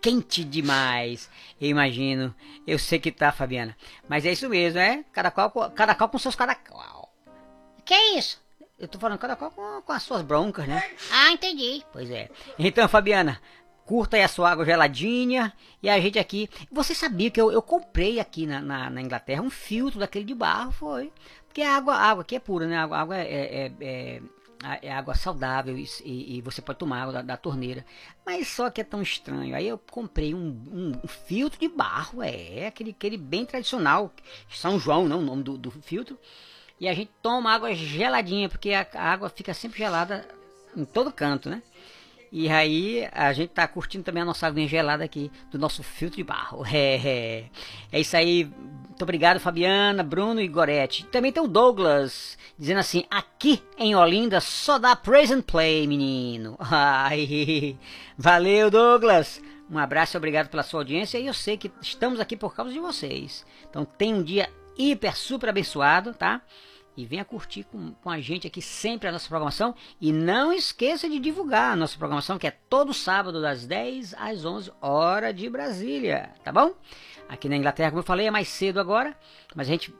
quente 0.00 0.44
demais. 0.44 1.28
Eu 1.60 1.68
imagino. 1.68 2.34
Eu 2.66 2.78
sei 2.78 2.98
que 2.98 3.10
tá, 3.10 3.32
Fabiana. 3.32 3.76
Mas 4.08 4.24
é 4.24 4.32
isso 4.32 4.48
mesmo, 4.48 4.78
é? 4.78 5.04
Cada 5.12 5.30
qual, 5.30 5.50
com- 5.50 5.70
cada 5.70 5.94
qual 5.94 6.08
com 6.08 6.18
seus 6.18 6.34
cada 6.34 6.54
qual. 6.54 7.12
Que 7.84 7.94
é 7.94 8.18
isso? 8.18 8.40
Eu 8.78 8.88
tô 8.88 8.98
falando 8.98 9.18
cada 9.18 9.36
qual 9.36 9.50
com, 9.50 9.82
com 9.82 9.92
as 9.92 10.02
suas 10.02 10.22
broncas, 10.22 10.66
né? 10.66 10.82
Ah, 11.10 11.30
entendi. 11.32 11.84
Pois 11.92 12.10
é. 12.10 12.28
Então, 12.58 12.88
Fabiana, 12.88 13.40
curta 13.84 14.16
aí 14.16 14.22
a 14.24 14.28
sua 14.28 14.50
água 14.50 14.64
geladinha 14.64 15.52
e 15.80 15.88
a 15.88 16.00
gente 16.00 16.18
aqui. 16.18 16.48
Você 16.70 16.94
sabia 16.94 17.30
que 17.30 17.40
eu, 17.40 17.52
eu 17.52 17.62
comprei 17.62 18.18
aqui 18.18 18.44
na, 18.44 18.60
na, 18.60 18.90
na 18.90 19.00
Inglaterra 19.00 19.40
um 19.42 19.50
filtro 19.50 20.00
daquele 20.00 20.24
de 20.24 20.34
barro, 20.34 20.72
foi? 20.72 21.12
Porque 21.52 21.60
a 21.60 21.76
água, 21.76 21.94
a 21.94 22.06
água 22.10 22.22
aqui 22.22 22.34
é 22.34 22.40
pura, 22.40 22.66
né? 22.66 22.78
A 22.78 22.82
água, 22.84 22.96
água 22.98 23.16
é, 23.18 23.22
é, 23.66 23.72
é, 23.82 24.22
é 24.80 24.90
água 24.90 25.14
saudável 25.14 25.76
e, 25.76 25.86
e- 26.02 26.40
você 26.40 26.62
pode 26.62 26.78
tomar 26.78 27.02
água 27.02 27.12
da, 27.12 27.20
da 27.22 27.36
torneira. 27.36 27.84
Mas 28.24 28.48
só 28.48 28.70
que 28.70 28.80
é 28.80 28.84
tão 28.84 29.02
estranho. 29.02 29.54
Aí 29.54 29.68
eu 29.68 29.76
comprei 29.90 30.32
um, 30.34 30.38
um- 30.72 30.92
um 31.04 31.06
filtro 31.06 31.60
de 31.60 31.68
barro, 31.68 32.22
é, 32.22 32.66
aquele, 32.68 32.92
aquele 32.92 33.18
bem 33.18 33.44
tradicional. 33.44 34.10
São 34.50 34.78
João, 34.78 35.06
não 35.06 35.18
o 35.18 35.22
nome 35.22 35.42
do, 35.42 35.58
do 35.58 35.70
filtro. 35.70 36.18
E 36.80 36.88
a 36.88 36.94
gente 36.94 37.10
toma 37.22 37.52
água 37.52 37.74
geladinha, 37.74 38.48
porque 38.48 38.72
a, 38.72 38.86
a 38.94 39.12
água 39.12 39.28
fica 39.28 39.52
sempre 39.52 39.76
gelada 39.76 40.26
em 40.74 40.86
todo 40.86 41.12
canto, 41.12 41.50
né? 41.50 41.62
E 42.32 42.48
aí 42.48 43.06
a 43.12 43.30
gente 43.34 43.50
tá 43.50 43.68
curtindo 43.68 44.04
também 44.04 44.22
a 44.22 44.26
nossa 44.26 44.46
água 44.46 44.66
gelada 44.66 45.04
aqui 45.04 45.30
do 45.50 45.58
nosso 45.58 45.82
filtro 45.82 46.16
de 46.16 46.24
barro. 46.24 46.64
É, 46.72 46.96
é. 46.96 47.44
é 47.92 48.00
isso 48.00 48.16
aí. 48.16 48.50
Muito 49.02 49.08
obrigado, 49.08 49.40
Fabiana, 49.40 50.04
Bruno 50.04 50.40
e 50.40 50.46
Gorete. 50.46 51.04
Também 51.06 51.32
tem 51.32 51.42
o 51.42 51.48
Douglas 51.48 52.38
dizendo 52.56 52.78
assim: 52.78 53.02
aqui 53.10 53.60
em 53.76 53.96
Olinda 53.96 54.40
só 54.40 54.78
dá 54.78 54.94
praise 54.94 55.34
and 55.34 55.42
play, 55.42 55.88
menino. 55.88 56.56
Ai, 56.70 57.76
valeu, 58.16 58.70
Douglas. 58.70 59.42
Um 59.68 59.76
abraço 59.76 60.16
e 60.16 60.18
obrigado 60.18 60.50
pela 60.50 60.62
sua 60.62 60.78
audiência. 60.78 61.18
E 61.18 61.26
eu 61.26 61.34
sei 61.34 61.56
que 61.56 61.68
estamos 61.80 62.20
aqui 62.20 62.36
por 62.36 62.54
causa 62.54 62.72
de 62.72 62.78
vocês. 62.78 63.44
Então 63.68 63.84
tem 63.84 64.14
um 64.14 64.22
dia 64.22 64.48
hiper, 64.78 65.16
super 65.16 65.48
abençoado, 65.48 66.14
tá? 66.14 66.40
E 66.96 67.04
venha 67.04 67.24
curtir 67.24 67.64
com, 67.64 67.94
com 67.94 68.08
a 68.08 68.20
gente 68.20 68.46
aqui 68.46 68.62
sempre 68.62 69.08
a 69.08 69.12
nossa 69.12 69.28
programação. 69.28 69.74
E 70.00 70.12
não 70.12 70.52
esqueça 70.52 71.08
de 71.08 71.18
divulgar 71.18 71.72
a 71.72 71.76
nossa 71.76 71.98
programação, 71.98 72.38
que 72.38 72.46
é 72.46 72.52
todo 72.52 72.94
sábado, 72.94 73.42
das 73.42 73.66
10 73.66 74.14
às 74.14 74.44
11 74.44 74.70
hora 74.80 75.32
de 75.32 75.50
Brasília, 75.50 76.30
tá 76.44 76.52
bom? 76.52 76.72
Aqui 77.32 77.48
na 77.48 77.56
Inglaterra, 77.56 77.88
como 77.88 78.00
eu 78.00 78.04
falei, 78.04 78.26
é 78.26 78.30
mais 78.30 78.46
cedo 78.46 78.78
agora, 78.78 79.16
mas 79.54 79.66
a 79.66 79.70
gente 79.72 79.94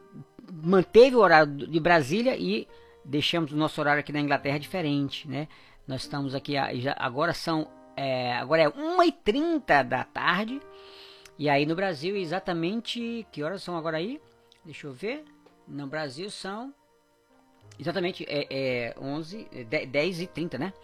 manteve 0.52 1.16
o 1.16 1.20
horário 1.20 1.46
de 1.46 1.80
Brasília 1.80 2.36
e 2.36 2.68
deixamos 3.02 3.52
o 3.52 3.56
nosso 3.56 3.80
horário 3.80 4.00
aqui 4.00 4.12
na 4.12 4.20
Inglaterra 4.20 4.58
diferente, 4.58 5.26
né? 5.26 5.48
Nós 5.88 6.02
estamos 6.02 6.34
aqui, 6.34 6.58
agora 6.58 7.32
são 7.32 7.66
é, 7.96 8.34
agora 8.34 8.64
é 8.64 8.68
1h30 8.68 9.82
da 9.82 10.04
tarde. 10.04 10.60
E 11.38 11.48
aí 11.48 11.64
no 11.64 11.74
Brasil, 11.74 12.14
exatamente. 12.16 13.26
Que 13.32 13.42
horas 13.42 13.62
são 13.62 13.78
agora 13.78 13.96
aí? 13.96 14.20
Deixa 14.62 14.86
eu 14.86 14.92
ver. 14.92 15.24
No 15.66 15.86
Brasil 15.86 16.30
são. 16.30 16.74
Exatamente, 17.78 18.26
é, 18.28 18.46
é 18.50 18.94
11, 19.00 19.48
é 19.50 19.64
10, 19.64 19.88
10 19.88 20.20
e 20.20 20.26
30, 20.26 20.58
né? 20.58 20.74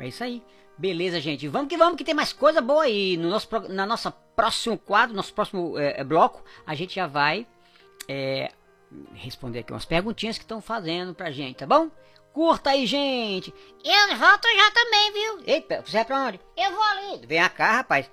É 0.00 0.08
isso 0.08 0.24
aí. 0.24 0.42
Beleza, 0.78 1.20
gente. 1.20 1.48
Vamos 1.48 1.68
que 1.68 1.76
vamos, 1.76 1.96
que 1.96 2.04
tem 2.04 2.14
mais 2.14 2.32
coisa 2.32 2.60
boa 2.60 2.84
aí. 2.84 3.16
No 3.16 3.28
nosso, 3.28 3.48
na 3.68 3.84
nossa 3.84 4.12
próximo 4.12 4.78
quadro, 4.78 5.16
nosso 5.16 5.34
próximo 5.34 5.76
é, 5.76 6.00
é, 6.00 6.04
bloco, 6.04 6.44
a 6.64 6.74
gente 6.76 6.94
já 6.94 7.08
vai 7.08 7.44
é, 8.06 8.52
responder 9.14 9.60
aqui 9.60 9.72
umas 9.72 9.84
perguntinhas 9.84 10.38
que 10.38 10.44
estão 10.44 10.60
fazendo 10.60 11.12
pra 11.12 11.32
gente, 11.32 11.56
tá 11.56 11.66
bom? 11.66 11.90
Curta 12.32 12.70
aí, 12.70 12.86
gente. 12.86 13.52
Eu 13.84 14.16
volto 14.16 14.46
já 14.46 14.70
também, 14.70 15.12
viu? 15.12 15.40
Eita, 15.44 15.82
você 15.84 15.96
vai 15.96 16.04
pra 16.04 16.20
onde? 16.20 16.40
Eu 16.56 16.70
vou 16.70 16.82
ali. 16.84 17.26
Vem 17.26 17.48
cá, 17.48 17.72
rapaz. 17.72 18.08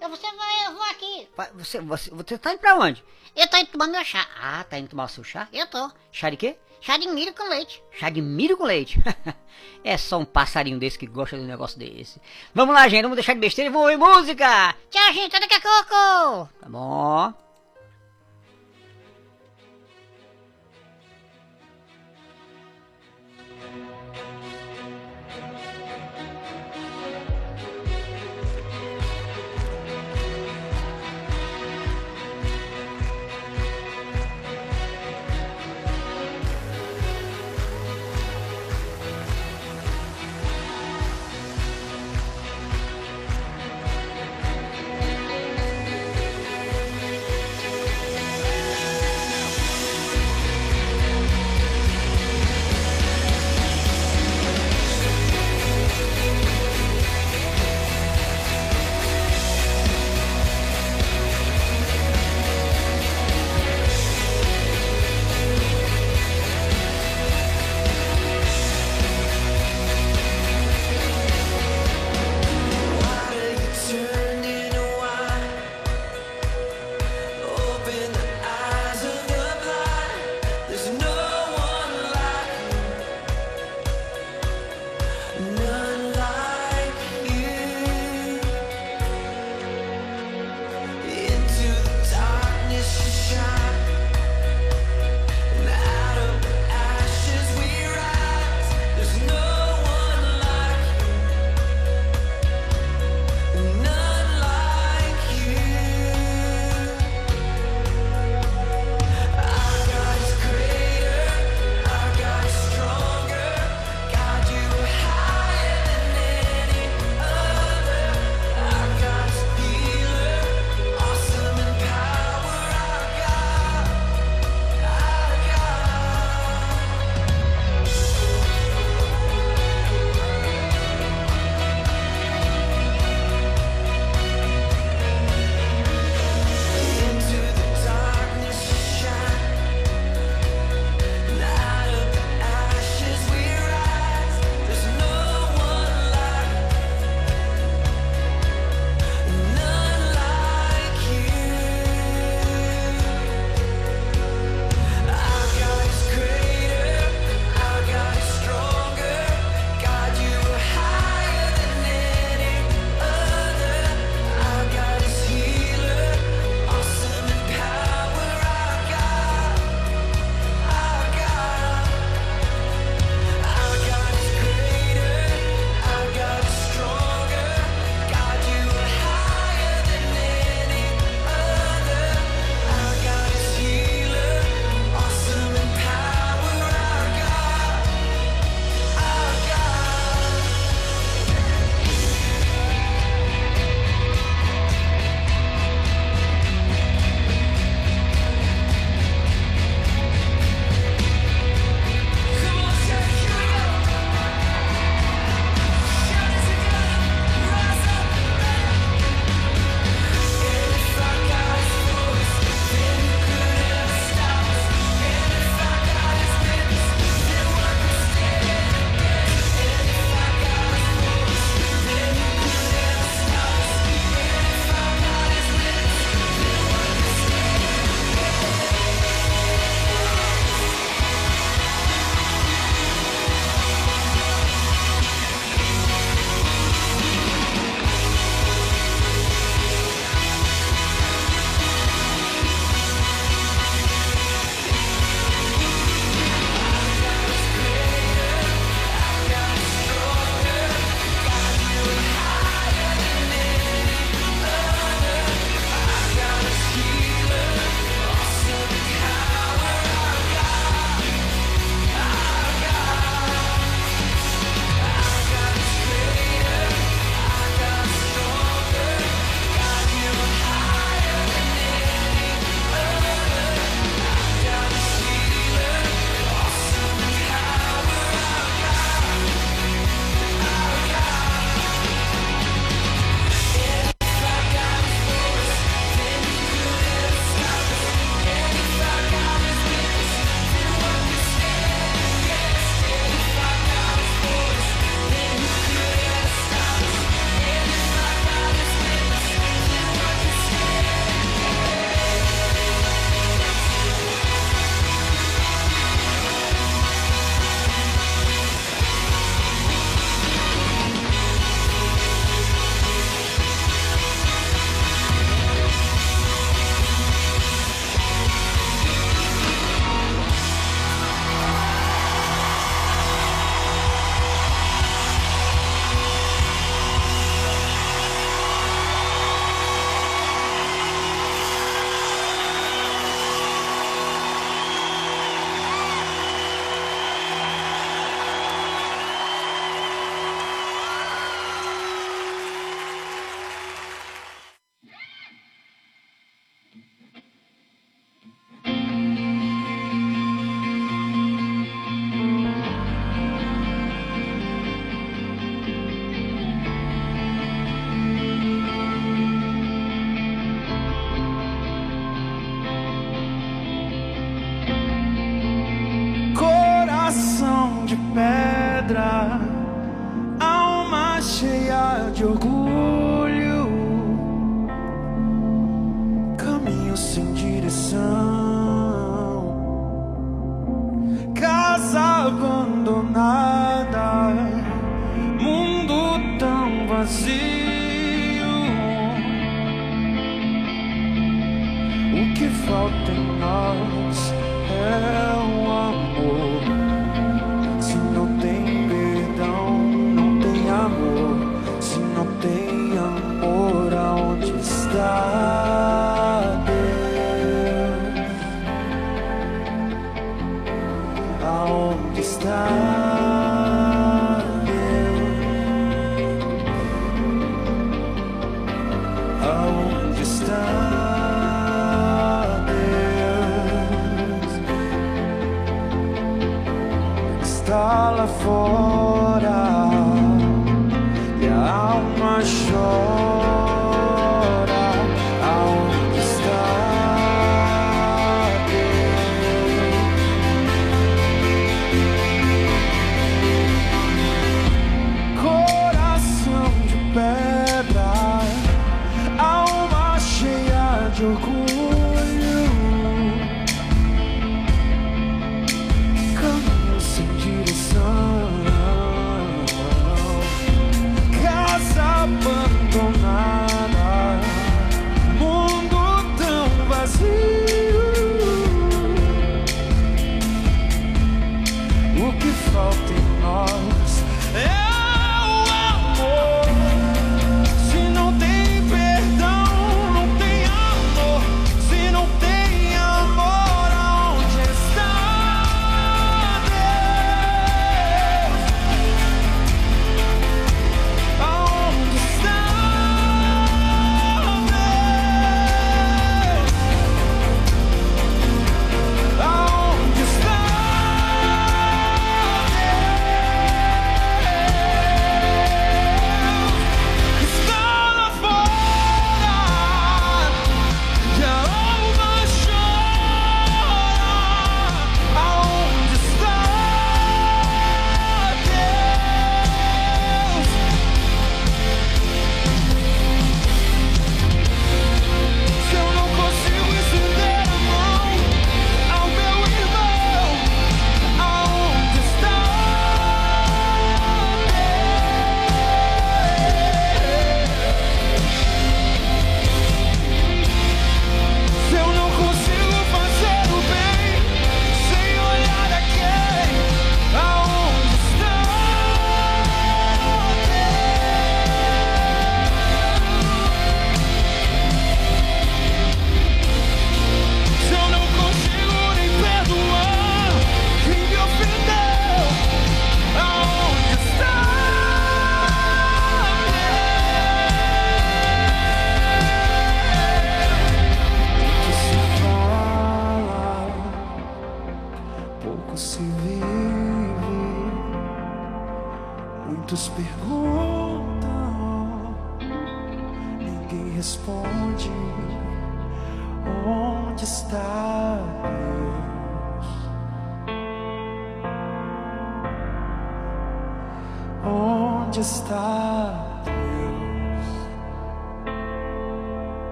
Eu, 0.00 0.08
você 0.08 0.26
eu 0.26 0.72
vou 0.74 0.82
aqui. 0.90 1.28
Você, 1.54 1.80
você, 1.80 2.10
você 2.10 2.38
tá 2.38 2.52
indo 2.52 2.58
pra 2.58 2.76
onde? 2.76 3.04
Eu 3.36 3.48
tô 3.48 3.56
indo 3.56 3.70
tomar 3.70 3.86
meu 3.86 4.04
chá. 4.04 4.26
Ah, 4.40 4.64
tá 4.64 4.76
indo 4.78 4.88
tomar 4.88 5.04
o 5.04 5.08
seu 5.08 5.22
chá? 5.22 5.48
Eu 5.52 5.66
tô. 5.68 5.90
Chá 6.10 6.30
de 6.30 6.36
quê? 6.36 6.58
Chá 6.80 6.96
de 6.96 7.08
milho 7.08 7.34
com 7.34 7.48
leite. 7.48 7.82
Chá 7.92 8.08
de 8.08 8.22
milho 8.22 8.56
com 8.56 8.64
leite. 8.64 8.98
é 9.82 9.96
só 9.96 10.18
um 10.18 10.24
passarinho 10.24 10.78
desse 10.78 10.98
que 10.98 11.06
gosta 11.06 11.36
de 11.36 11.42
um 11.42 11.46
negócio 11.46 11.78
desse. 11.78 12.20
Vamos 12.54 12.74
lá, 12.74 12.88
gente. 12.88 13.02
Vamos 13.02 13.16
deixar 13.16 13.34
de 13.34 13.40
besteira 13.40 13.70
e 13.70 13.72
vamos 13.72 13.90
ouvir 13.90 13.98
música. 13.98 14.74
Tchau, 14.90 15.12
gente. 15.12 15.36
Até 15.36 15.40
daqui 15.40 15.54
a 15.54 15.60
pouco. 15.60 16.48
Tá 16.60 16.68
bom. 16.68 17.47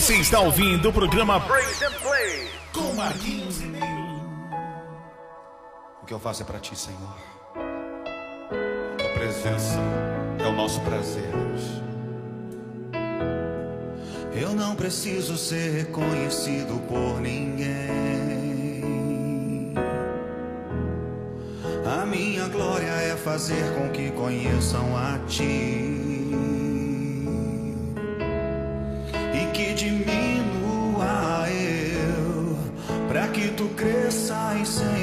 Você 0.00 0.14
está 0.14 0.40
ouvindo 0.40 0.88
o 0.88 0.92
programa 0.94 1.38
Praise 1.42 1.84
and 1.84 1.92
Play 2.00 2.48
com 2.72 2.94
Marquinhos 2.94 3.58
Mineiro. 3.58 3.86
O 6.02 6.06
que 6.06 6.14
eu 6.14 6.18
faço 6.18 6.40
é 6.40 6.46
para 6.46 6.58
ti, 6.58 6.74
Senhor. 6.74 7.18
Tua 8.96 9.08
presença 9.10 9.78
é 10.38 10.46
o 10.46 10.52
nosso 10.52 10.80
prazer. 10.80 11.30
Eu 14.32 14.54
não 14.54 14.74
preciso 14.74 15.36
ser 15.36 15.70
reconhecido 15.70 16.80
por 16.88 17.20
ninguém. 17.20 17.68
A 21.84 22.06
minha 22.06 22.48
glória 22.48 22.86
é 22.86 23.14
fazer 23.18 23.74
com 23.74 23.90
que 23.90 24.10
conheçam 24.12 24.96
a 24.96 25.18
ti. 25.28 26.19
say. 34.70 34.99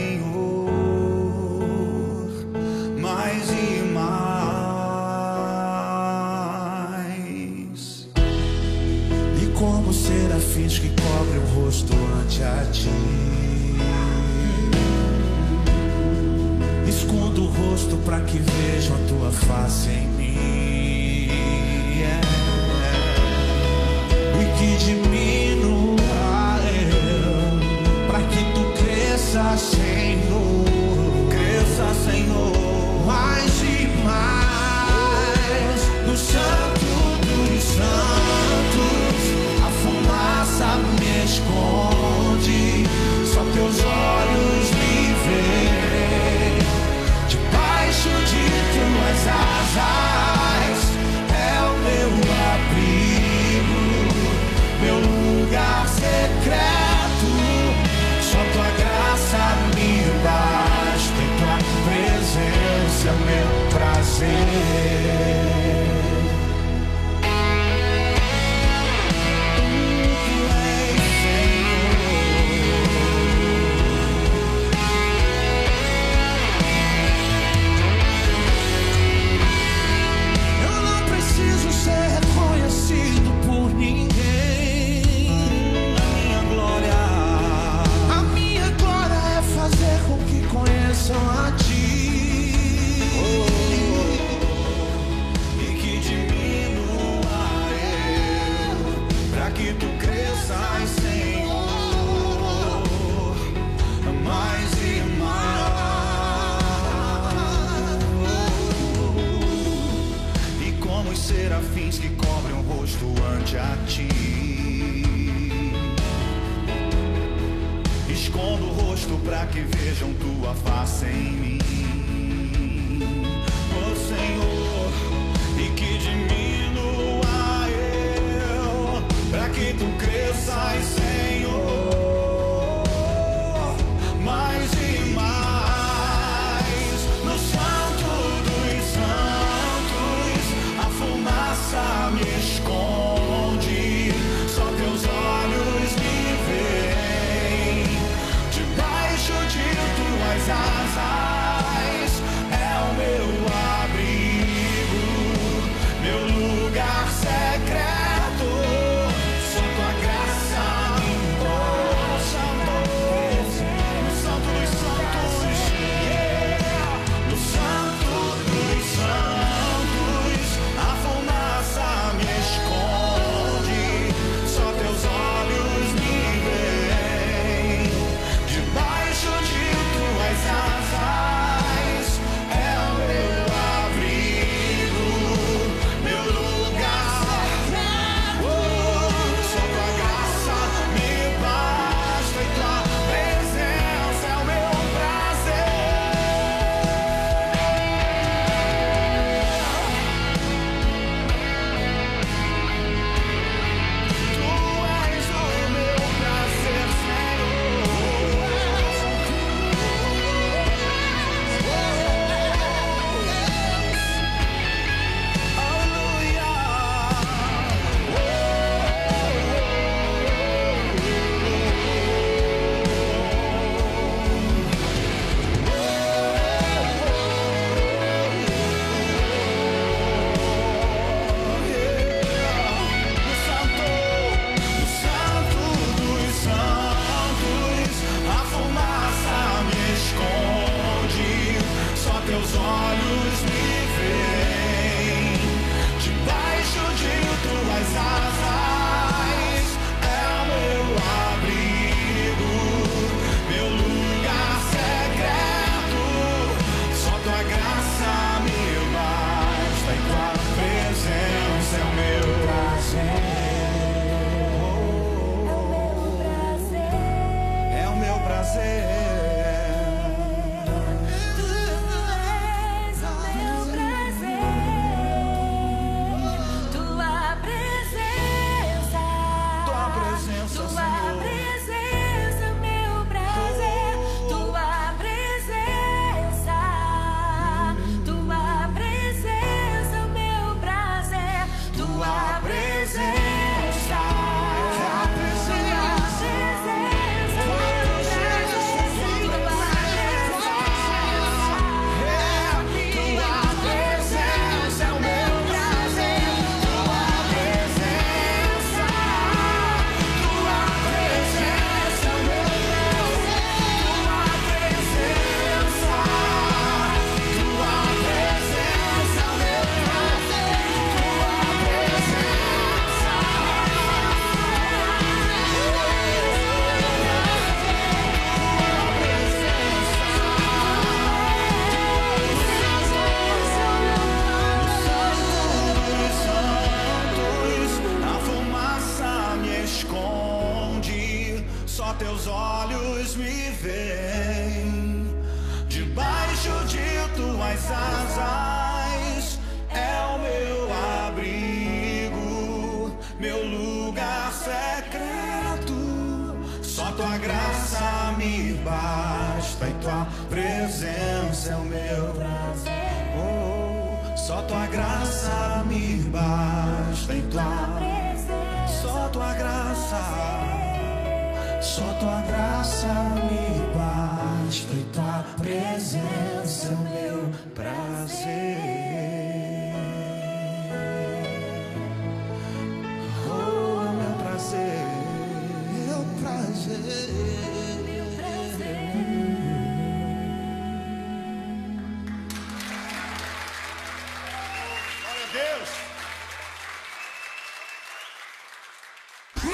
Tua 372.00 372.22
graça 372.22 372.88
me 373.28 373.62
basta 373.76 374.74
e 374.74 374.84
tua 374.94 375.24
presença 375.38 376.74
é 376.94 376.97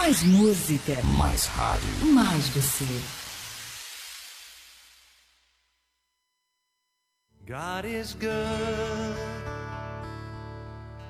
Mais 0.05 0.21
música, 0.21 1.01
Mais 1.17 1.45
rádio. 1.45 2.05
mais 2.13 2.49
você. 2.49 2.83
God 7.47 7.85
is 7.85 8.13
good 8.13 9.15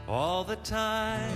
all 0.08 0.44
the 0.44 0.58
time. 0.58 1.34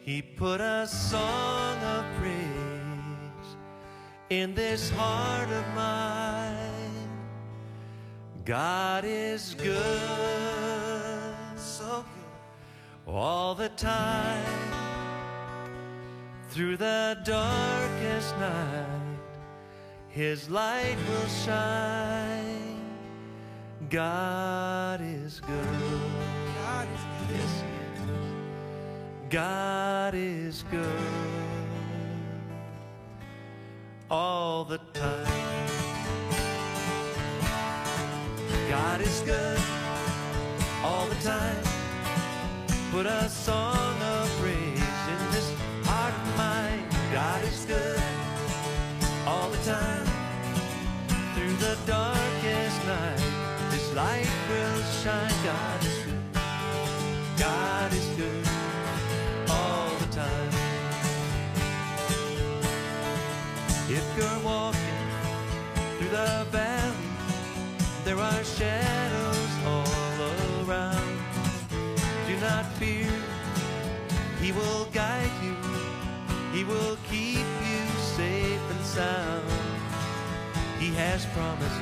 He 0.00 0.22
put 0.22 0.62
a 0.62 0.86
song 0.86 1.76
of 1.84 2.06
praise 2.18 3.56
in 4.30 4.54
this 4.54 4.88
heart 4.88 5.50
of 5.50 5.66
mine. 5.74 7.10
God 8.46 9.04
is 9.04 9.54
good, 9.54 9.76
so 11.58 12.06
good 13.04 13.14
all 13.14 13.54
the 13.54 13.68
time. 13.76 14.75
Through 16.56 16.78
the 16.78 17.18
darkest 17.22 18.38
night, 18.38 19.18
His 20.08 20.48
light 20.48 20.96
will 21.06 21.28
shine. 21.44 22.80
God 23.90 25.02
is 25.02 25.38
good. 25.40 25.50
God 26.64 26.88
is 26.94 27.02
good. 27.28 27.36
Yes, 27.36 27.60
He 27.60 28.14
is. 28.14 29.28
God 29.28 30.14
is 30.14 30.64
good 30.70 31.02
all 34.10 34.64
the 34.64 34.78
time. 34.94 35.68
God 38.70 39.02
is 39.02 39.20
good 39.26 39.60
all 40.82 41.06
the 41.06 41.16
time. 41.16 41.62
Put 42.92 43.04
a 43.04 43.28
song 43.28 43.95
will 76.68 76.96
keep 77.08 77.46
you 77.68 77.84
safe 78.16 78.70
and 78.70 78.84
sound. 78.84 79.44
He 80.78 80.92
has 80.94 81.24
promised 81.26 81.80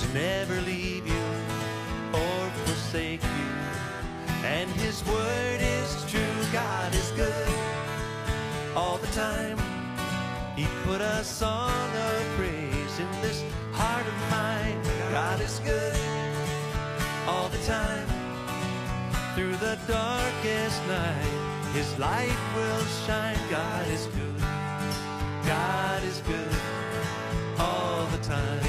to 0.00 0.14
never 0.14 0.60
leave 0.62 1.06
you 1.06 1.26
or 2.12 2.50
forsake 2.64 3.22
you, 3.22 3.50
and 4.44 4.70
His 4.70 5.04
word 5.06 5.60
is 5.60 6.04
true. 6.10 6.20
God 6.52 6.94
is 6.94 7.10
good 7.12 7.54
all 8.74 8.98
the 8.98 9.06
time. 9.08 9.58
He 10.56 10.66
put 10.84 11.00
a 11.00 11.24
song 11.24 11.90
of 12.08 12.36
praise 12.36 12.98
in 12.98 13.10
this 13.22 13.42
heart 13.72 14.06
of 14.06 14.30
mine. 14.30 14.80
God 15.12 15.40
is 15.40 15.60
good 15.60 15.96
all 17.26 17.48
the 17.48 17.62
time. 17.64 18.06
Through 19.34 19.56
the 19.56 19.78
darkest 19.86 20.86
night, 20.86 21.39
His 21.72 21.96
light 22.00 22.36
will 22.56 22.84
shine. 23.06 23.38
God 23.48 23.86
is 23.88 24.06
good. 24.06 24.40
God 25.46 26.02
is 26.02 26.20
good 26.26 26.54
all 27.58 28.06
the 28.06 28.18
time. 28.18 28.66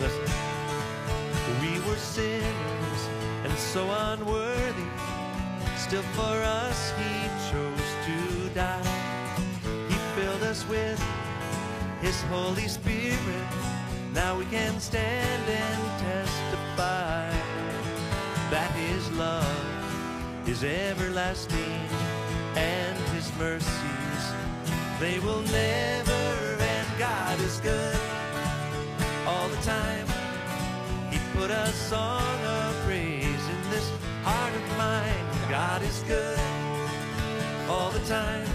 Listen. 0.00 0.32
We 1.60 1.78
were 1.80 1.96
sinners 1.96 3.02
and 3.44 3.52
so 3.58 3.86
unworthy. 4.12 4.88
Still 5.76 6.02
for 6.16 6.36
us 6.62 6.92
He 6.98 7.28
chose 7.50 7.90
to 8.06 8.54
die. 8.54 9.50
He 9.88 9.96
filled 10.16 10.42
us 10.44 10.66
with 10.68 11.02
His 12.00 12.18
Holy 12.22 12.66
Spirit. 12.66 13.46
Now 14.14 14.38
we 14.38 14.46
can 14.46 14.80
stand 14.80 15.42
and 15.48 16.00
testify 16.00 17.30
that 18.50 18.70
His 18.72 19.10
love 19.12 19.69
is 20.50 20.64
everlasting 20.64 21.80
and 22.56 22.98
His 23.14 23.30
mercies 23.38 24.22
they 24.98 25.20
will 25.20 25.42
never 25.42 26.22
end. 26.60 26.88
God 26.98 27.40
is 27.40 27.60
good 27.60 27.96
all 29.26 29.48
the 29.48 29.62
time. 29.62 30.06
He 31.12 31.18
put 31.38 31.50
a 31.52 31.68
song 31.68 32.38
of 32.44 32.74
praise 32.84 33.44
in 33.54 33.70
this 33.70 33.88
heart 34.24 34.52
of 34.52 34.66
mine. 34.76 35.24
God 35.48 35.82
is 35.82 36.02
good 36.08 36.38
all 37.68 37.92
the 37.92 38.04
time. 38.06 38.48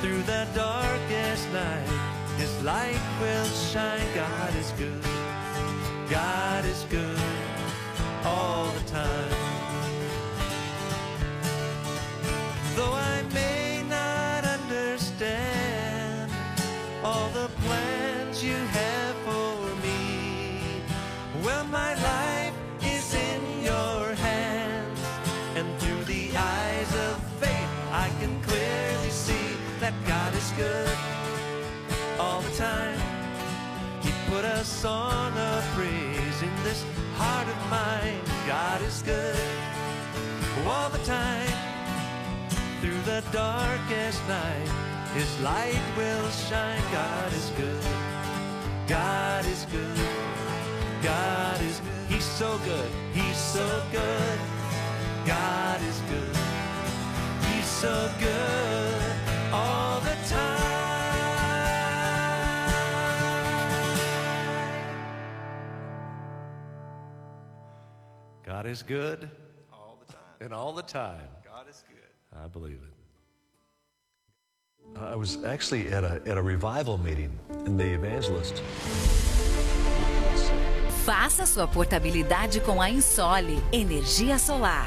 Through 0.00 0.22
the 0.22 0.48
darkest 0.54 1.52
night, 1.52 1.88
His 2.38 2.62
light 2.62 3.02
will 3.20 3.50
shine. 3.70 4.08
God 4.14 4.54
is 4.56 4.72
good. 4.78 5.04
God 6.08 6.64
is 6.64 6.86
good 6.88 7.20
all 8.24 8.72
the 8.72 8.90
time. 8.90 9.51
Good 30.56 30.96
all 32.18 32.40
the 32.40 32.54
time. 32.56 32.98
He 34.02 34.10
put 34.28 34.44
a 34.44 34.64
song 34.64 35.32
of 35.36 35.64
praise 35.74 36.42
in 36.42 36.54
this 36.64 36.84
heart 37.16 37.48
of 37.48 37.70
mine. 37.70 38.20
God 38.46 38.82
is 38.82 39.02
good 39.02 39.36
all 40.66 40.90
the 40.90 41.04
time. 41.04 41.48
Through 42.80 43.00
the 43.02 43.22
darkest 43.32 44.20
night, 44.28 44.68
His 45.14 45.40
light 45.40 45.82
will 45.96 46.28
shine. 46.30 46.82
God 46.92 47.32
is 47.32 47.50
good. 47.56 47.84
God 48.88 49.46
is 49.46 49.64
good. 49.66 50.06
God 51.02 51.60
is 51.62 51.80
He's 52.08 52.24
so 52.24 52.58
good. 52.64 52.90
He's 53.12 53.36
so 53.36 53.82
good. 53.90 54.38
God 55.24 55.80
is 55.82 55.98
good. 56.10 56.36
He's 57.46 57.66
so 57.66 58.10
good 58.18 59.01
all 59.52 60.00
the 60.00 60.16
time. 60.28 60.60
God 68.44 68.66
is 68.66 68.82
good 68.82 69.28
All 69.72 69.98
the 70.04 70.12
time. 70.12 70.22
and 70.40 70.52
all 70.52 70.72
the 70.72 70.82
time. 70.82 71.20
God 71.44 71.66
is 71.70 71.84
good. 71.88 71.98
I 72.44 72.48
believe 72.48 72.78
it. 72.82 72.88
I 74.98 75.16
was 75.16 75.42
actually 75.44 75.88
at 75.88 76.04
a, 76.04 76.20
at 76.26 76.36
a 76.36 76.42
revival 76.42 76.98
meeting, 76.98 77.30
and 77.66 77.78
the 77.78 77.94
evangelist 77.94 78.62
Faça 81.04 81.46
sua 81.46 81.66
portabilidade 81.66 82.60
com 82.60 82.80
a 82.80 82.88
Insole 82.88 83.60
Energia 83.72 84.38
Solar. 84.38 84.86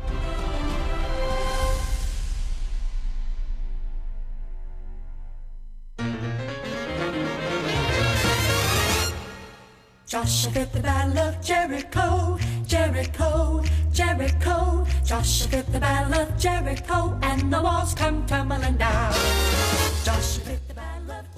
Joshua 10.11 10.65
the 10.73 10.81
battle 10.81 11.19
of 11.19 11.41
Jericho, 11.41 12.37
Jericho, 12.67 13.63
Jericho. 13.93 14.85
Joshua 15.05 15.63
the 15.71 15.79
battle 15.79 16.19
of 16.19 16.37
Jericho, 16.37 17.17
and 17.21 17.49
the 17.49 17.61
walls 17.61 17.93
come 17.93 18.25
tumbling 18.25 18.75
down. 18.75 19.13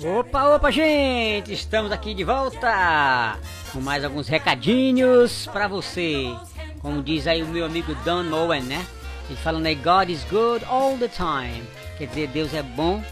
Opa, 0.03 0.55
opa, 0.55 0.71
gente! 0.71 1.53
Estamos 1.53 1.91
aqui 1.91 2.15
de 2.15 2.24
volta 2.24 3.38
com 3.71 3.80
mais 3.80 4.03
alguns 4.03 4.28
recadinhos 4.28 5.45
pra 5.53 5.67
você. 5.67 6.36
Como 6.82 7.03
diz 7.03 7.28
aí 7.28 7.43
o 7.43 7.47
meu 7.47 7.67
amigo 7.67 7.93
Don 8.03 8.34
Owen, 8.34 8.63
né? 8.63 8.84
Ele 9.30 9.38
fala, 9.38 9.59
né? 9.59 9.76
God 9.76 10.09
is 10.09 10.24
good 10.32 10.65
all 10.65 10.97
the 10.97 11.09
time. 11.09 11.61
Quer 11.99 12.07
dizer, 12.07 12.28
Deus 12.30 12.51
é 12.55 12.63
bom 12.63 13.03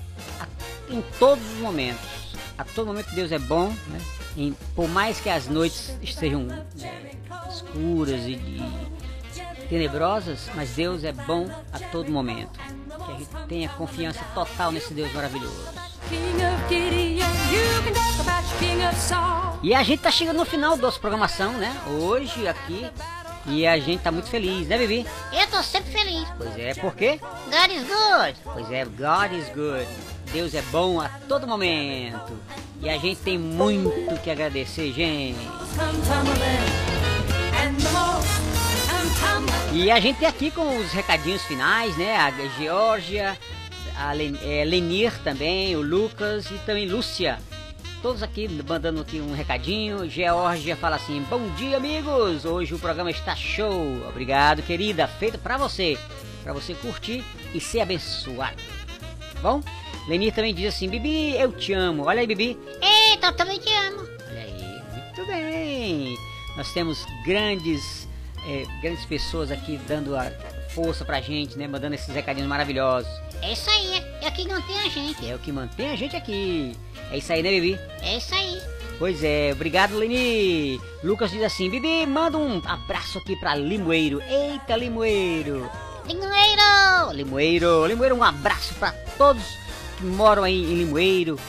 em 0.90 1.04
todos 1.20 1.46
os 1.54 1.60
momentos. 1.60 2.10
A 2.58 2.64
todo 2.64 2.88
momento 2.88 3.14
Deus 3.14 3.32
é 3.32 3.38
bom, 3.38 3.68
né? 3.90 4.00
Em- 4.38 4.56
por 4.76 4.88
mais 4.88 5.20
que 5.20 5.30
as 5.30 5.48
noites 5.48 5.96
estejam 6.02 6.44
né, 6.44 6.66
escuras 7.50 8.22
e, 8.26 8.32
e 8.34 9.68
tenebrosas, 9.70 10.50
mas 10.56 10.72
Deus 10.72 11.04
é 11.04 11.12
bom 11.12 11.50
a 11.72 11.80
todo 11.80 12.12
momento. 12.12 12.60
Que 13.06 13.12
a 13.12 13.16
gente 13.18 13.48
tenha 13.48 13.70
confiança 13.70 14.24
total 14.34 14.72
nesse 14.72 14.94
Deus 14.94 15.12
maravilhoso. 15.14 15.66
E 19.64 19.76
a 19.76 19.84
gente 19.84 20.02
tá 20.02 20.12
chegando 20.12 20.38
no 20.38 20.46
final 20.46 20.76
da 20.76 20.82
nossa 20.84 21.00
programação, 21.00 21.54
né? 21.54 21.76
Hoje 21.88 22.48
aqui. 22.48 22.90
E 23.46 23.66
a 23.66 23.78
gente 23.80 24.02
tá 24.04 24.12
muito 24.12 24.30
feliz, 24.30 24.68
né, 24.68 24.78
Bibi? 24.78 25.06
Eu 25.34 25.48
tô 25.48 25.64
sempre 25.64 25.92
feliz. 25.92 26.28
Pois 26.38 26.58
é, 26.60 26.74
por 26.76 26.94
quê? 26.96 27.20
God 27.20 27.72
is 27.72 27.84
good. 27.88 28.40
Pois 28.44 28.72
é, 28.72 28.86
God 28.86 29.32
is 29.34 29.48
good. 29.50 29.88
Deus 30.34 30.54
é 30.54 30.62
bom 30.64 31.02
a 31.02 31.10
todo 31.28 31.46
momento. 31.46 32.38
E 32.82 32.90
a 32.90 32.98
gente 32.98 33.20
tem 33.22 33.38
muito 33.38 34.20
que 34.22 34.32
agradecer, 34.32 34.92
gente. 34.94 35.38
E 39.74 39.92
a 39.92 40.00
gente 40.00 40.20
tem 40.20 40.28
aqui 40.28 40.50
com 40.50 40.78
os 40.78 40.92
recadinhos 40.92 41.42
finais, 41.44 41.96
né? 41.98 42.16
A 42.16 42.32
Georgia, 42.58 43.38
a 43.96 44.16
é, 44.16 44.64
Lenir 44.66 45.18
também, 45.24 45.76
o 45.76 45.82
Lucas 45.82 46.46
e 46.50 46.56
também 46.66 46.88
Lúcia. 46.88 47.38
Todos 48.02 48.24
aqui 48.24 48.48
mandando 48.68 49.02
aqui 49.02 49.20
um 49.20 49.34
recadinho. 49.34 50.10
Georgia 50.10 50.76
fala 50.76 50.96
assim: 50.96 51.22
Bom 51.30 51.48
dia, 51.56 51.78
amigos! 51.78 52.46
Hoje 52.46 52.74
o 52.74 52.80
programa 52.80 53.12
está 53.12 53.36
show. 53.36 54.08
Obrigado, 54.08 54.64
querida. 54.64 55.08
Feito 55.08 55.38
pra 55.38 55.58
você. 55.58 55.98
Pra 56.42 56.54
você 56.54 56.74
curtir 56.74 57.24
e 57.54 57.60
ser 57.60 57.82
abençoado. 57.82 58.56
Tá 59.34 59.40
Bom? 59.42 59.62
Lenir 60.12 60.34
também 60.34 60.54
diz 60.54 60.76
assim: 60.76 60.90
Bibi, 60.90 61.38
eu 61.38 61.54
te 61.54 61.72
amo. 61.72 62.04
Olha 62.04 62.20
aí, 62.20 62.28
Bibi. 62.28 62.60
Eita, 62.82 63.28
eu 63.28 63.34
também 63.34 63.58
te 63.58 63.74
amo. 63.74 64.02
Olha 64.30 64.42
aí, 64.42 64.82
muito 64.92 65.26
bem. 65.26 66.18
Nós 66.58 66.74
temos 66.74 67.06
grandes, 67.26 68.10
eh, 68.46 68.66
grandes 68.82 69.06
pessoas 69.06 69.50
aqui 69.52 69.80
dando 69.88 70.14
a 70.18 70.30
força 70.76 71.06
pra 71.06 71.22
gente, 71.22 71.58
né? 71.58 71.66
Mandando 71.66 71.96
esses 71.96 72.14
recadinhos 72.14 72.50
maravilhosos. 72.50 73.10
É 73.42 73.54
isso 73.54 73.70
aí, 73.70 74.04
é 74.22 74.28
aqui 74.28 74.44
que 74.44 74.52
mantém 74.52 74.80
a 74.80 74.90
gente. 74.90 75.30
É 75.30 75.34
o 75.34 75.40
que 75.40 75.50
mantém 75.50 75.92
a 75.92 75.96
gente 75.96 76.14
aqui. 76.14 76.76
É 77.10 77.18
isso 77.18 77.32
aí, 77.32 77.42
né, 77.42 77.50
Bibi? 77.50 77.80
É 78.02 78.18
isso 78.18 78.36
aí. 78.36 78.62
Pois 79.00 79.24
é, 79.24 79.52
obrigado, 79.54 79.98
Leni. 79.98 80.78
Lucas 81.02 81.32
diz 81.32 81.42
assim: 81.42 81.70
Bibi, 81.70 82.06
manda 82.06 82.38
um 82.38 82.62
abraço 82.66 83.18
aqui 83.18 83.38
pra 83.38 83.56
Limoeiro. 83.56 84.22
Eita, 84.24 84.76
Limoeiro. 84.76 85.72
Limoeiro! 86.06 87.14
Limoeiro, 87.14 87.86
Limoeiro, 87.86 88.16
um 88.16 88.24
abraço 88.24 88.74
pra 88.74 88.92
todos 89.18 89.61
que 90.02 90.06
moram 90.06 90.44
aí 90.44 90.64
em 90.64 90.78
Limoeiro. 90.80 91.40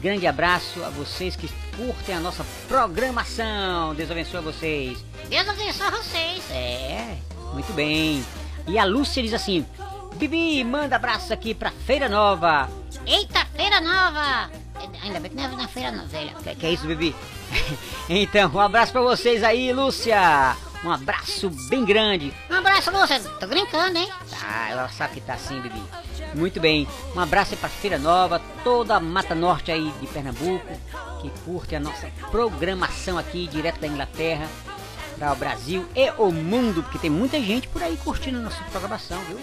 Grande 0.00 0.26
abraço 0.26 0.84
a 0.84 0.88
vocês 0.90 1.34
que 1.34 1.50
curtem 1.76 2.14
a 2.14 2.20
nossa 2.20 2.46
programação. 2.68 3.94
Deus 3.94 4.10
abençoe 4.10 4.40
vocês. 4.40 5.04
Deus 5.28 5.48
abençoe 5.48 5.90
vocês. 5.90 6.50
É, 6.52 7.16
muito 7.52 7.72
bem. 7.72 8.24
E 8.66 8.78
a 8.78 8.84
Lúcia 8.84 9.22
diz 9.22 9.34
assim: 9.34 9.66
Bibi, 10.14 10.62
manda 10.62 10.96
abraço 10.96 11.32
aqui 11.32 11.52
pra 11.52 11.72
Feira 11.72 12.08
Nova. 12.08 12.68
Eita, 13.04 13.44
feira 13.56 13.80
nova! 13.80 14.50
Ainda 15.02 15.18
bem 15.18 15.30
que 15.30 15.36
não 15.36 15.44
é 15.44 15.48
na 15.48 15.68
feira 15.68 15.90
nova, 15.90 16.06
velha. 16.06 16.34
Que, 16.42 16.54
que 16.54 16.66
é 16.66 16.72
isso, 16.72 16.86
Bibi? 16.86 17.14
então, 18.08 18.50
um 18.54 18.60
abraço 18.60 18.92
pra 18.92 19.00
vocês 19.00 19.42
aí, 19.42 19.72
Lúcia. 19.72 20.56
Um 20.84 20.90
abraço 20.90 21.50
bem 21.68 21.84
grande. 21.84 22.32
Um 22.48 22.54
abraço, 22.54 22.90
Lúcia. 22.90 23.20
Tô 23.20 23.46
brincando, 23.46 23.98
hein? 23.98 24.08
Ah, 24.42 24.70
ela 24.70 24.88
sabe 24.88 25.14
que 25.14 25.20
tá 25.20 25.34
assim, 25.34 25.60
Bibi. 25.60 25.82
Muito 26.34 26.60
bem. 26.60 26.86
Um 27.16 27.20
abraço 27.20 27.54
aí 27.54 27.56
pra 27.56 27.68
Feira 27.68 27.98
Nova, 27.98 28.40
toda 28.62 28.94
a 28.96 29.00
Mata 29.00 29.34
Norte 29.34 29.72
aí 29.72 29.92
de 30.00 30.06
Pernambuco, 30.06 30.66
que 31.20 31.30
curte 31.44 31.74
a 31.74 31.80
nossa 31.80 32.08
programação 32.30 33.18
aqui, 33.18 33.48
direto 33.48 33.80
da 33.80 33.86
Inglaterra, 33.86 34.46
para 35.18 35.32
o 35.32 35.36
Brasil 35.36 35.84
e 35.96 36.10
o 36.16 36.30
mundo, 36.30 36.82
porque 36.82 36.98
tem 36.98 37.10
muita 37.10 37.40
gente 37.40 37.66
por 37.68 37.82
aí 37.82 37.96
curtindo 37.96 38.38
a 38.38 38.42
nossa 38.42 38.62
programação, 38.64 39.18
viu? 39.22 39.38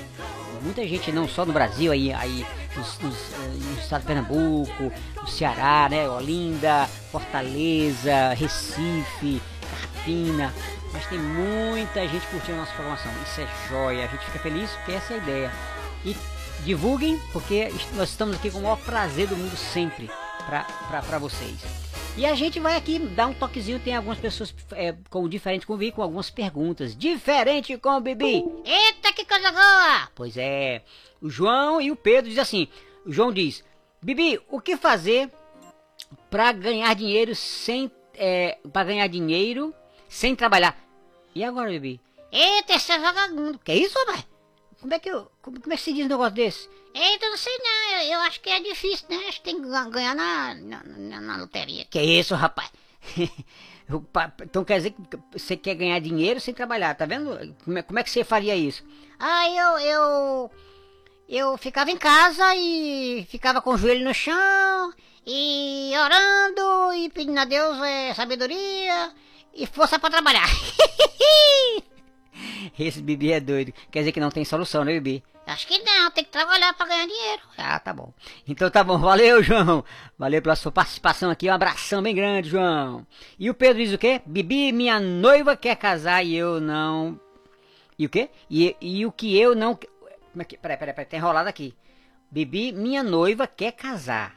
Muita 0.62 0.88
gente, 0.88 1.12
não 1.12 1.28
só 1.28 1.46
no 1.46 1.52
Brasil, 1.52 1.92
aí, 1.92 2.14
aí 2.14 2.46
nos, 2.76 2.98
nos, 3.00 3.16
eh, 3.34 3.58
no 3.60 3.80
estado 3.80 4.02
de 4.02 4.08
Pernambuco, 4.08 4.92
no 5.22 5.28
Ceará, 5.28 5.88
né? 5.90 6.10
Olinda, 6.10 6.88
Fortaleza, 7.12 8.34
Recife, 8.36 9.42
Carpina. 9.70 10.54
Mas 10.96 11.06
tem 11.08 11.20
muita 11.20 12.08
gente 12.08 12.26
curtindo 12.28 12.54
a 12.54 12.62
nossa 12.62 12.72
programação. 12.72 13.12
Isso 13.22 13.42
é 13.42 13.48
joia, 13.68 14.06
a 14.06 14.08
gente 14.08 14.26
fica 14.28 14.40
feliz 14.40 14.72
porque 14.72 14.94
essa 14.94 15.14
é 15.14 15.18
a 15.18 15.20
ideia. 15.20 15.52
E 16.06 16.16
divulguem, 16.64 17.20
porque 17.34 17.68
nós 17.96 18.10
estamos 18.10 18.38
aqui 18.38 18.50
com 18.50 18.60
o 18.60 18.62
maior 18.62 18.78
prazer 18.78 19.28
do 19.28 19.36
mundo 19.36 19.58
sempre 19.58 20.10
para 20.48 21.20
vocês. 21.20 21.60
E 22.16 22.26
a 22.26 22.34
gente 22.34 22.62
vai 22.62 22.78
aqui 22.78 22.98
dar 22.98 23.28
um 23.28 23.34
toquezinho, 23.34 23.78
tem 23.78 23.94
algumas 23.94 24.18
pessoas 24.18 24.56
é, 24.72 24.96
com 25.10 25.28
diferente 25.28 25.68
comigo, 25.68 25.98
com 25.98 26.02
algumas 26.02 26.30
perguntas. 26.30 26.96
Diferente 26.96 27.78
com 27.78 27.90
o 27.90 28.00
Bibi. 28.00 28.46
Eita, 28.64 29.12
que 29.12 29.26
coisa 29.26 29.52
boa! 29.52 30.10
Pois 30.16 30.38
é, 30.38 30.82
o 31.22 31.30
João 31.30 31.82
e 31.82 31.92
o 31.92 31.96
Pedro 31.98 32.30
diz 32.30 32.40
assim. 32.40 32.70
O 33.06 33.12
João 33.12 33.34
diz: 33.34 33.66
Bibi, 34.02 34.40
o 34.48 34.62
que 34.62 34.78
fazer 34.78 35.30
para 36.30 36.54
ganhar 36.54 36.96
dinheiro 36.96 37.36
sem 37.36 37.92
é, 38.14 38.58
para 38.72 38.86
ganhar 38.86 39.08
dinheiro 39.08 39.76
sem 40.08 40.34
trabalhar? 40.34 40.85
E 41.36 41.44
agora, 41.44 41.70
Bibi? 41.70 42.00
Eita, 42.32 42.74
esse 42.76 42.92
é 42.92 42.98
vagabundo. 43.00 43.60
Que 43.60 43.74
isso, 43.74 43.98
rapaz? 44.00 44.26
Como 44.82 44.94
é 44.94 45.00
que 45.00 45.10
eu, 45.10 45.30
como, 45.42 45.60
como 45.62 45.74
é 45.74 45.78
que 45.78 45.84
se 45.84 45.94
diz 45.94 46.06
um 46.06 46.10
negócio 46.10 46.34
desse? 46.34 46.70
Eita, 46.94 47.28
não 47.30 47.38
sei 47.38 47.58
não. 47.58 47.92
Eu, 48.00 48.14
eu 48.14 48.20
acho 48.22 48.40
que 48.42 48.50
é 48.50 48.60
difícil, 48.60 49.08
né? 49.10 49.18
Acho 49.28 49.40
que 49.42 49.46
tem 49.52 49.62
que 49.62 49.68
ga- 49.70 49.90
ganhar 49.90 50.16
na, 50.16 50.54
na, 50.56 50.84
na, 50.84 51.22
na 51.22 51.38
loteria. 51.38 51.86
Que 51.86 52.02
isso, 52.02 52.36
rapaz? 52.36 52.72
Então 54.44 54.66
quer 54.66 54.78
dizer 54.78 54.92
que 54.92 55.20
você 55.32 55.56
quer 55.56 55.76
ganhar 55.76 56.00
dinheiro 56.00 56.40
sem 56.42 56.56
trabalhar, 56.56 56.96
tá 56.96 57.06
vendo? 57.06 57.30
Como 57.64 57.78
é, 57.78 57.84
como 57.84 58.00
é 58.00 58.04
que 58.04 58.10
você 58.10 58.24
faria 58.24 58.56
isso? 58.56 58.84
Ah, 59.20 59.48
eu, 59.48 59.78
eu, 59.78 60.52
eu 61.30 61.58
ficava 61.60 61.92
em 61.92 61.98
casa 61.98 62.56
e 62.56 63.28
ficava 63.30 63.62
com 63.62 63.70
o 63.70 63.78
joelho 63.78 64.04
no 64.04 64.12
chão 64.12 64.92
e 65.24 65.92
orando 66.04 66.94
e 66.96 67.10
pedindo 67.12 67.38
a 67.40 67.46
Deus 67.46 67.78
é, 67.84 68.12
sabedoria 68.16 69.14
e 69.56 69.66
força 69.66 69.98
pra 69.98 70.10
trabalhar. 70.10 70.48
Esse 72.78 73.02
Bibi 73.02 73.32
é 73.32 73.40
doido. 73.40 73.74
Quer 73.90 74.00
dizer 74.00 74.12
que 74.12 74.20
não 74.20 74.30
tem 74.30 74.44
solução, 74.44 74.84
né, 74.84 74.94
Bibi? 74.94 75.24
Acho 75.48 75.68
que 75.68 75.78
não, 75.80 76.10
tem 76.10 76.24
que 76.24 76.32
trabalhar 76.32 76.74
pra 76.74 76.88
ganhar 76.88 77.06
dinheiro. 77.06 77.42
Ah, 77.58 77.80
tá 77.80 77.94
bom. 77.94 78.12
Então 78.48 78.70
tá 78.70 78.84
bom. 78.84 78.98
Valeu, 78.98 79.44
João. 79.44 79.86
Valeu 80.18 80.42
pela 80.42 80.56
sua 80.56 80.72
participação 80.72 81.30
aqui. 81.30 81.50
Um 81.50 81.54
abração 81.54 82.02
bem 82.02 82.16
grande, 82.16 82.50
João. 82.50 83.06
E 83.38 83.50
o 83.50 83.54
Pedro 83.54 83.84
diz 83.84 83.94
o 83.94 83.98
quê? 83.98 84.22
Bibi, 84.26 84.72
minha 84.72 85.00
noiva 85.00 85.56
quer 85.56 85.76
casar 85.76 86.26
e 86.26 86.36
eu 86.36 86.60
não. 86.60 87.20
E 87.98 88.08
o 88.08 88.10
quê? 88.10 88.30
E, 88.50 88.76
e 88.82 89.06
o 89.06 89.12
que 89.12 89.40
eu 89.40 89.56
não. 89.56 89.76
Como 89.76 90.42
é 90.42 90.46
que. 90.46 90.58
Peraí, 90.58 90.78
peraí, 90.78 90.96
peraí. 90.96 91.10
Tá 91.10 91.18
enrolado 91.18 91.48
aqui. 91.48 91.76
Bibi, 92.32 92.72
minha 92.72 93.04
noiva 93.04 93.46
quer 93.46 93.72
casar. 93.72 94.36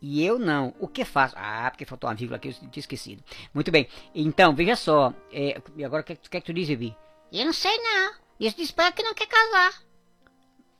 E 0.00 0.24
eu 0.24 0.38
não. 0.38 0.74
O 0.78 0.86
que 0.86 1.04
faço? 1.04 1.34
Ah, 1.36 1.70
porque 1.70 1.84
faltou 1.84 2.08
uma 2.08 2.14
vírgula 2.14 2.36
aqui, 2.36 2.48
eu 2.48 2.52
tinha 2.54 2.70
esquecido. 2.76 3.22
Muito 3.52 3.70
bem. 3.70 3.88
Então, 4.14 4.54
veja 4.54 4.76
só. 4.76 5.12
É, 5.32 5.60
e 5.76 5.84
agora 5.84 6.02
o 6.02 6.04
que, 6.04 6.12
o 6.12 6.16
que 6.16 6.36
é 6.36 6.40
que 6.40 6.46
tu 6.46 6.52
diz, 6.52 6.68
Ebi? 6.68 6.96
Eu 7.32 7.46
não 7.46 7.52
sei 7.52 7.76
não. 7.78 8.14
Isso 8.38 8.56
diz 8.56 8.70
pra 8.70 8.92
que 8.92 9.02
não 9.02 9.14
quer 9.14 9.26
casar. 9.26 9.82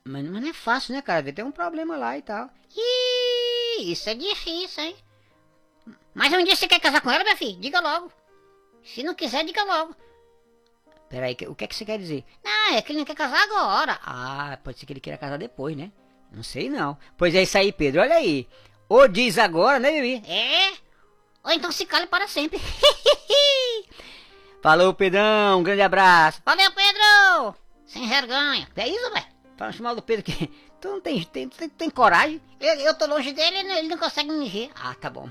Mas, 0.04 0.24
mas 0.24 0.42
não 0.42 0.48
é 0.48 0.52
fácil, 0.52 0.94
né, 0.94 1.02
cara? 1.02 1.22
Deve 1.22 1.36
ter 1.36 1.42
um 1.42 1.50
problema 1.50 1.96
lá 1.96 2.16
e 2.16 2.22
tal. 2.22 2.48
Ih, 2.76 3.92
isso 3.92 4.08
é 4.08 4.14
difícil, 4.14 4.84
hein? 4.84 4.96
Mas 6.14 6.32
um 6.32 6.42
dia 6.44 6.56
você 6.56 6.66
quer 6.66 6.80
casar 6.80 7.00
com 7.00 7.10
ela, 7.10 7.24
meu 7.24 7.36
filho? 7.36 7.60
Diga 7.60 7.80
logo. 7.80 8.12
Se 8.82 9.02
não 9.02 9.14
quiser, 9.14 9.44
diga 9.44 9.64
logo. 9.64 9.94
Peraí, 11.08 11.36
o 11.46 11.54
que 11.54 11.64
é 11.64 11.66
que 11.66 11.74
você 11.74 11.84
quer 11.84 11.98
dizer? 11.98 12.24
Não, 12.44 12.74
é 12.74 12.82
que 12.82 12.92
ele 12.92 12.98
não 12.98 13.06
quer 13.06 13.14
casar 13.14 13.42
agora. 13.42 13.98
Ah, 14.02 14.58
pode 14.62 14.78
ser 14.78 14.86
que 14.86 14.92
ele 14.92 15.00
queira 15.00 15.18
casar 15.18 15.38
depois, 15.38 15.76
né? 15.76 15.90
Não 16.30 16.42
sei 16.42 16.68
não. 16.68 16.98
Pois 17.16 17.34
é 17.34 17.42
isso 17.42 17.56
aí, 17.56 17.72
Pedro. 17.72 18.00
Olha 18.02 18.16
aí. 18.16 18.46
Ou 18.88 19.06
diz 19.06 19.38
agora, 19.38 19.78
né, 19.78 19.92
Bibi? 19.92 20.22
É? 20.28 20.72
Ou 21.44 21.52
então 21.52 21.70
se 21.70 21.84
cale 21.84 22.06
para 22.06 22.26
sempre. 22.26 22.60
Falou, 24.62 24.94
Pedrão. 24.94 25.60
Um 25.60 25.62
grande 25.62 25.82
abraço. 25.82 26.42
Valeu, 26.44 26.70
Pedro! 26.72 27.54
Sem 27.86 28.08
vergonha. 28.08 28.68
É 28.76 28.88
isso, 28.88 29.12
velho? 29.12 29.26
Fala 29.56 29.72
chamar 29.72 29.94
do 29.94 30.02
Pedro 30.02 30.24
que 30.24 30.46
tu 30.80 30.88
não 30.88 31.00
tem, 31.00 31.22
tem, 31.24 31.48
tem, 31.48 31.68
tem 31.68 31.90
coragem. 31.90 32.40
Eu, 32.60 32.74
eu 32.74 32.94
tô 32.94 33.06
longe 33.06 33.32
dele, 33.32 33.58
ele 33.58 33.72
ele 33.72 33.88
não 33.88 33.98
consegue 33.98 34.30
me 34.30 34.48
ver. 34.48 34.70
Ah, 34.74 34.94
tá 34.94 35.10
bom. 35.10 35.28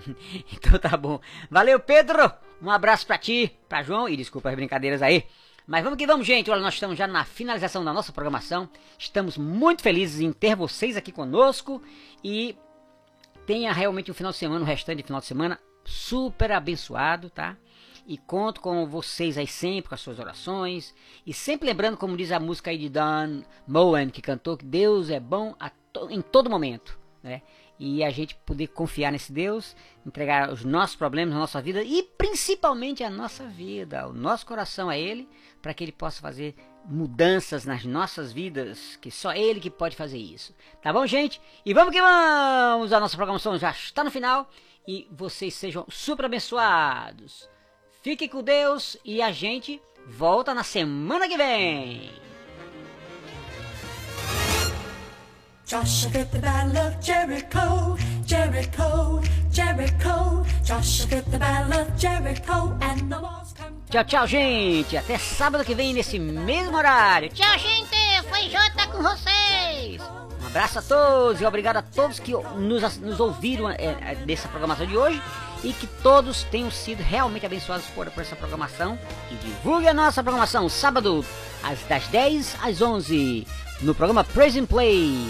Então 0.51 0.77
tá 0.79 0.95
bom. 0.97 1.19
Valeu, 1.49 1.79
Pedro. 1.79 2.31
Um 2.61 2.71
abraço 2.71 3.05
pra 3.05 3.17
ti, 3.17 3.55
pra 3.69 3.83
João 3.83 4.09
e 4.09 4.17
desculpa 4.17 4.49
as 4.49 4.55
brincadeiras 4.55 5.01
aí. 5.01 5.25
Mas 5.65 5.83
vamos 5.83 5.97
que 5.97 6.07
vamos, 6.07 6.25
gente. 6.25 6.49
Olha, 6.49 6.61
nós 6.61 6.73
estamos 6.73 6.97
já 6.97 7.05
na 7.05 7.25
finalização 7.25 7.83
da 7.83 7.93
nossa 7.93 8.11
programação. 8.11 8.69
Estamos 8.97 9.37
muito 9.37 9.81
felizes 9.81 10.21
em 10.21 10.31
ter 10.31 10.55
vocês 10.55 10.95
aqui 10.97 11.11
conosco 11.11 11.81
e 12.23 12.55
tenha 13.47 13.71
realmente 13.71 14.11
um 14.11 14.13
final 14.13 14.31
de 14.31 14.37
semana, 14.37 14.61
um 14.61 14.67
restante 14.67 14.97
de 14.97 15.03
final 15.03 15.21
de 15.21 15.25
semana 15.25 15.59
super 15.85 16.51
abençoado, 16.51 17.29
tá? 17.29 17.57
E 18.05 18.17
conto 18.17 18.61
com 18.61 18.85
vocês 18.85 19.37
aí 19.37 19.47
sempre, 19.47 19.89
com 19.89 19.95
as 19.95 20.01
suas 20.01 20.19
orações. 20.19 20.93
E 21.25 21.33
sempre 21.33 21.67
lembrando, 21.67 21.97
como 21.97 22.15
diz 22.17 22.31
a 22.31 22.39
música 22.39 22.69
aí 22.69 22.77
de 22.77 22.89
Dan 22.89 23.41
Moen, 23.65 24.09
que 24.09 24.21
cantou, 24.21 24.57
que 24.57 24.65
Deus 24.65 25.09
é 25.09 25.19
bom 25.19 25.55
to- 25.93 26.09
em 26.11 26.21
todo 26.21 26.49
momento, 26.49 26.99
né? 27.23 27.41
E 27.79 28.03
a 28.03 28.09
gente 28.09 28.35
poder 28.35 28.67
confiar 28.67 29.11
nesse 29.11 29.31
Deus, 29.31 29.75
entregar 30.05 30.51
os 30.51 30.63
nossos 30.65 30.95
problemas, 30.95 31.35
a 31.35 31.39
nossa 31.39 31.61
vida 31.61 31.83
e 31.83 32.03
principalmente 32.17 33.03
a 33.03 33.09
nossa 33.09 33.45
vida, 33.45 34.07
o 34.07 34.13
nosso 34.13 34.45
coração 34.45 34.89
a 34.89 34.97
Ele, 34.97 35.29
para 35.61 35.73
que 35.73 35.83
Ele 35.83 35.91
possa 35.91 36.21
fazer 36.21 36.55
mudanças 36.85 37.65
nas 37.65 37.85
nossas 37.85 38.31
vidas, 38.31 38.95
que 38.95 39.11
só 39.11 39.33
Ele 39.33 39.59
que 39.59 39.69
pode 39.69 39.95
fazer 39.95 40.17
isso. 40.17 40.55
Tá 40.81 40.91
bom, 40.91 41.05
gente? 41.05 41.39
E 41.65 41.73
vamos 41.73 41.93
que 41.93 42.01
vamos! 42.01 42.91
A 42.93 42.99
nossa 42.99 43.15
programação 43.15 43.57
já 43.57 43.71
está 43.71 44.03
no 44.03 44.11
final 44.11 44.49
e 44.87 45.07
vocês 45.11 45.53
sejam 45.53 45.85
super 45.89 46.25
abençoados. 46.25 47.47
Fique 48.01 48.27
com 48.27 48.41
Deus 48.41 48.97
e 49.03 49.21
a 49.21 49.31
gente 49.31 49.81
volta 50.07 50.53
na 50.53 50.63
semana 50.63 51.27
que 51.27 51.37
vem. 51.37 52.09
Joshua 55.67 56.09
fit 56.11 56.31
the 56.31 56.39
battle 56.39 56.77
of 56.77 56.95
Jericho, 57.01 57.97
Jericho, 58.25 59.21
Jericho. 59.51 60.45
Joshua 60.63 61.07
fit 61.07 61.29
the 61.29 61.37
battle 61.37 61.81
of 61.81 61.91
Jericho, 61.97 62.71
and 62.79 63.11
the 63.11 63.19
walls 63.19 63.53
come. 63.53 63.75
Tchau, 63.91 64.05
tchau, 64.05 64.27
gente. 64.27 64.95
Até 64.95 65.17
sábado 65.17 65.65
que 65.65 65.75
vem 65.75 65.93
nesse 65.93 66.17
mesmo 66.17 66.77
horário. 66.77 67.27
Tchau, 67.33 67.57
gente. 67.59 67.97
Foi 68.29 68.43
Jota 68.43 68.87
com 68.89 69.03
vocês. 69.03 70.01
Um 70.41 70.47
abraço 70.47 70.79
a 70.79 70.81
todos 70.81 71.41
e 71.41 71.45
obrigado 71.45 71.75
a 71.75 71.81
todos 71.81 72.17
que 72.17 72.31
nos, 72.31 72.97
nos 72.99 73.19
ouviram 73.19 73.69
é, 73.69 73.75
é, 73.77 74.47
programação 74.49 74.85
de 74.85 74.95
hoje 74.95 75.21
e 75.65 75.73
que 75.73 75.85
todos 76.01 76.43
tenham 76.43 76.71
sido 76.71 77.01
realmente 77.01 77.45
abençoados 77.45 77.87
por, 77.87 78.09
por 78.11 78.21
essa 78.21 78.37
programação. 78.37 78.97
E 79.29 79.35
divulgue 79.35 79.89
a 79.89 79.93
nossa 79.93 80.23
programação 80.23 80.69
sábado 80.69 81.25
às 81.61 81.81
das 81.89 82.07
10 82.07 82.55
às 82.63 82.81
11 82.81 83.45
no 83.81 83.93
programa 83.93 84.23
Praise 84.23 84.59
and 84.59 84.65
Play, 84.65 85.29